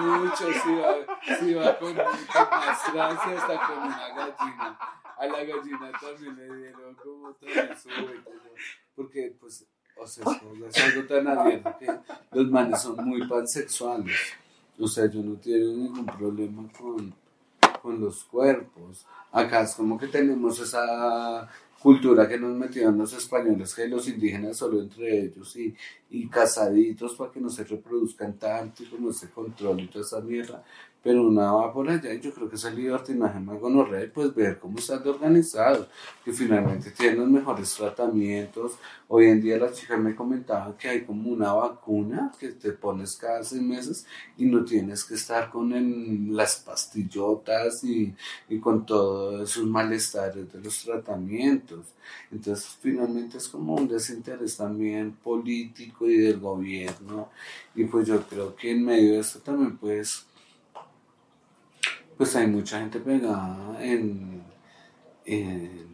[0.00, 2.04] Mucho, sí va, sí va con, con
[2.50, 4.78] más Francia hasta con una gallina.
[5.16, 8.50] A la gallina también le dieron como también su vuelta, ¿no?
[8.96, 9.66] Porque, pues,
[9.96, 10.24] o sea,
[10.68, 11.86] es algo tan abierto que
[12.32, 14.16] los manes son muy pansexuales.
[14.78, 17.14] O sea, yo no tengo ningún problema con,
[17.80, 19.06] con los cuerpos.
[19.30, 21.48] Acá es como que tenemos esa
[21.84, 25.74] cultura que nos metieron los españoles, que los indígenas solo entre ellos y,
[26.14, 30.20] y casaditos para que no se reproduzcan tanto y como ese control y toda esa
[30.20, 30.62] mierda.
[31.02, 34.58] Pero una va por allá y yo creo que ese libertinaje más gonorrea pues ver
[34.58, 35.86] cómo están organizados,
[36.24, 38.72] que finalmente tienen los mejores tratamientos.
[39.08, 43.16] Hoy en día las chicas me comentaban que hay como una vacuna que te pones
[43.16, 44.06] cada seis meses
[44.38, 48.14] y no tienes que estar con el- las pastillotas y,
[48.48, 51.86] y con todos esos malestares de los tratamientos.
[52.30, 57.30] Entonces finalmente es como un desinterés también político y del gobierno.
[57.74, 60.26] Y pues yo creo que en medio de esto también pues
[62.16, 64.42] pues hay mucha gente pegada en,
[65.24, 65.88] en,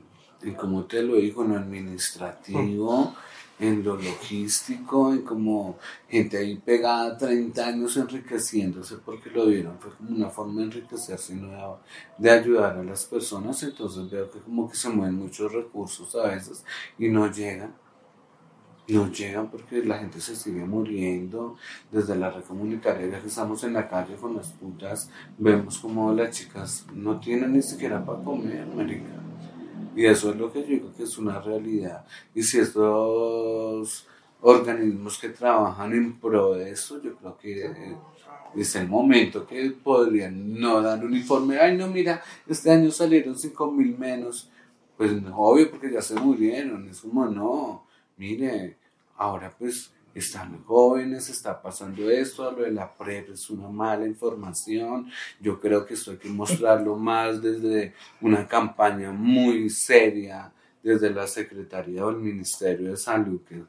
[0.56, 3.14] como te lo digo, en lo administrativo,
[3.58, 5.78] en lo logístico, en como
[6.08, 11.34] gente ahí pegada 30 años enriqueciéndose porque lo vieron, fue como una forma de enriquecerse
[11.34, 11.78] no
[12.18, 16.28] de ayudar a las personas, entonces veo que como que se mueven muchos recursos a
[16.28, 16.64] veces
[16.98, 17.74] y no llegan.
[18.90, 21.56] No llegan porque la gente se sigue muriendo.
[21.90, 26.12] Desde la red comunitaria, ya que estamos en la calle con las putas, vemos como
[26.12, 29.20] las chicas no tienen ni siquiera para comer, marica.
[29.94, 32.04] Y eso es lo que yo digo que es una realidad.
[32.34, 34.06] Y si estos
[34.40, 37.96] organismos que trabajan en pro de eso, yo creo que eh,
[38.56, 41.58] es el momento que podrían no dar un informe.
[41.58, 44.50] Ay, no, mira, este año salieron 5 mil menos.
[44.96, 46.88] Pues no, obvio, porque ya se murieron.
[46.88, 47.84] Es como, no,
[48.16, 48.76] mire,
[49.20, 55.08] ahora pues están jóvenes, está pasando esto, lo de la PrEP es una mala información.
[55.38, 60.52] Yo creo que esto hay que mostrarlo más desde una campaña muy seria
[60.82, 63.62] desde la Secretaría o el Ministerio de Salud, que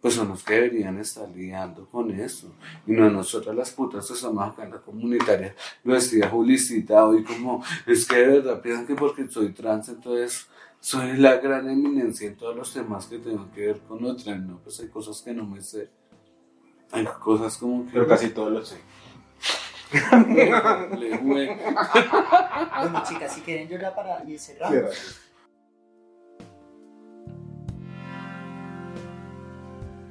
[0.00, 2.54] pues son los que deberían estar lidiando con eso.
[2.86, 5.54] Y no nosotras las putas que estamos acá en la comunitaria.
[5.84, 10.48] Lo decía Julicita hoy como, es que de verdad piensan que porque soy trans, entonces
[10.80, 14.36] soy la gran eminencia en todos los temas que tengo que ver con otra.
[14.36, 15.90] No, pues hay cosas que no me sé.
[16.92, 17.92] Hay cosas como que...
[17.92, 18.76] Pero casi todo lo sé.
[20.98, 21.56] Le jugué.
[22.80, 24.88] Bueno, chicas, si quieren yo ya para ir cerrando.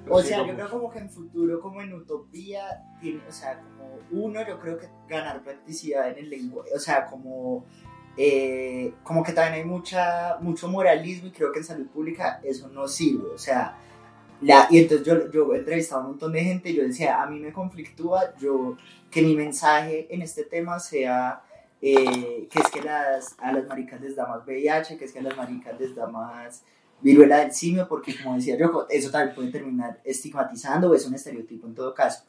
[0.08, 2.64] O sea, yo creo como que en futuro, como en utopía,
[3.02, 7.08] tiene, o sea, como uno, yo creo que ganar practicidad en el lenguaje, o sea,
[7.08, 7.66] como,
[8.18, 12.88] eh, como que también hay mucho moralismo y creo que en salud pública eso no
[12.88, 13.78] sirve, o sea,
[14.70, 17.40] y entonces yo, yo he entrevistado a un montón de gente yo decía, a mí
[17.40, 18.78] me conflictúa yo,
[19.10, 21.42] que mi mensaje en este tema sea
[21.82, 25.20] eh, que es que las, a las maricas les da más VIH, que es que
[25.20, 26.64] a las maricas les da más
[27.02, 31.14] viruela del simio, porque como decía yo, eso también puede terminar estigmatizando o es un
[31.16, 32.24] estereotipo en todo caso.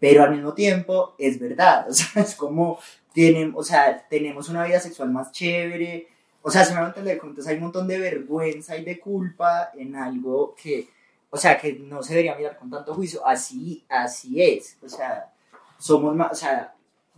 [0.00, 2.78] Pero al mismo tiempo es verdad, o sea, es como
[3.16, 6.06] tienen, o sea, tenemos una vida sexual más chévere,
[6.42, 9.00] o sea, se me va a entender, entonces hay un montón de vergüenza y de
[9.00, 10.90] culpa en algo que,
[11.30, 15.32] o sea, que no se debería mirar con tanto juicio, así, así es, o sea,
[15.78, 16.74] somos más, o sea,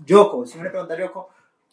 [0.06, 1.30] Yoko, si me pregunta Yoko,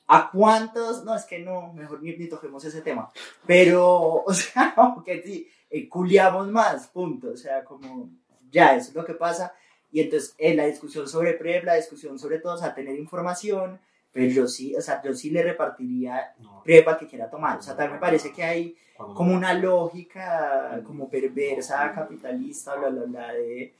[0.07, 1.03] ¿A cuántos?
[1.03, 3.11] No, es que no, mejor ni, ni toquemos ese tema.
[3.47, 7.30] Pero, o sea, que sí, eh, culiamos más, punto.
[7.31, 8.11] O sea, como
[8.52, 9.56] ya, eso es lo que pasa.
[9.91, 13.80] Y entonces, en la discusión sobre PREP, la discusión sobre todo, o sea, tener información,
[14.16, 16.34] pero yo sí, o sea, yo sí le repartiría
[16.64, 17.60] PREP al que quiera tomar.
[17.60, 23.04] O sea, también me parece que hay como una lógica como perversa, capitalista, bla, bla,
[23.04, 23.74] bla, de,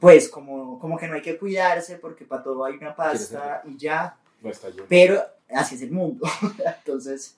[0.00, 3.76] pues, como, como que no hay que cuidarse porque para todo hay una pasta y
[3.76, 4.16] ya.
[4.88, 6.26] Pero así es el mundo.
[6.78, 7.36] Entonces,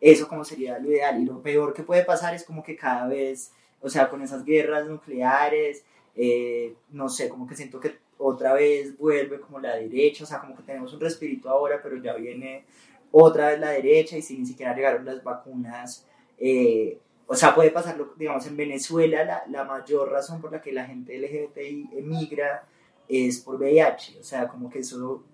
[0.00, 1.20] eso como sería lo ideal.
[1.20, 3.50] Y lo peor que puede pasar es como que cada vez,
[3.80, 5.82] o sea, con esas guerras nucleares,
[6.14, 10.40] eh, no sé, como que siento que otra vez vuelve como la derecha, o sea,
[10.40, 12.64] como que tenemos un respirito ahora, pero ya viene
[13.10, 16.06] otra vez la derecha y si ni siquiera llegaron las vacunas.
[16.38, 20.72] Eh, o sea, puede pasarlo, digamos, en Venezuela la, la mayor razón por la que
[20.72, 22.66] la gente LGBTI emigra
[23.08, 25.24] es por VIH, o sea, como que eso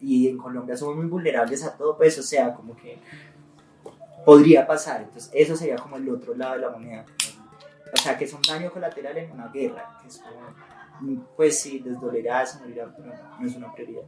[0.00, 2.98] y en Colombia somos muy vulnerables a todo, pues, o sea, como que
[4.24, 5.02] podría pasar.
[5.02, 7.06] Entonces, eso sería como el otro lado de la moneda.
[7.92, 10.40] O sea, que es un daño colateral en una guerra, que es como,
[11.36, 12.00] pues sí, pero
[13.40, 14.02] no es una prioridad.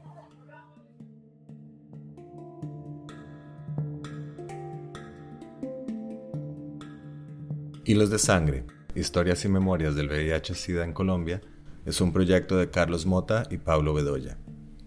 [7.84, 8.64] Hilos de Sangre,
[8.94, 11.40] Historias y Memorias del VIH-Sida en Colombia,
[11.86, 14.38] es un proyecto de Carlos Mota y Pablo Bedoya.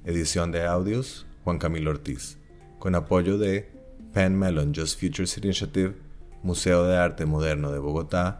[0.06, 2.38] Edición de audios, Juan Camilo Ortiz.
[2.80, 3.72] Con apoyo de
[4.14, 5.96] Penn Mellon Just Futures Initiative,
[6.44, 8.40] Museo de Arte Moderno de Bogotá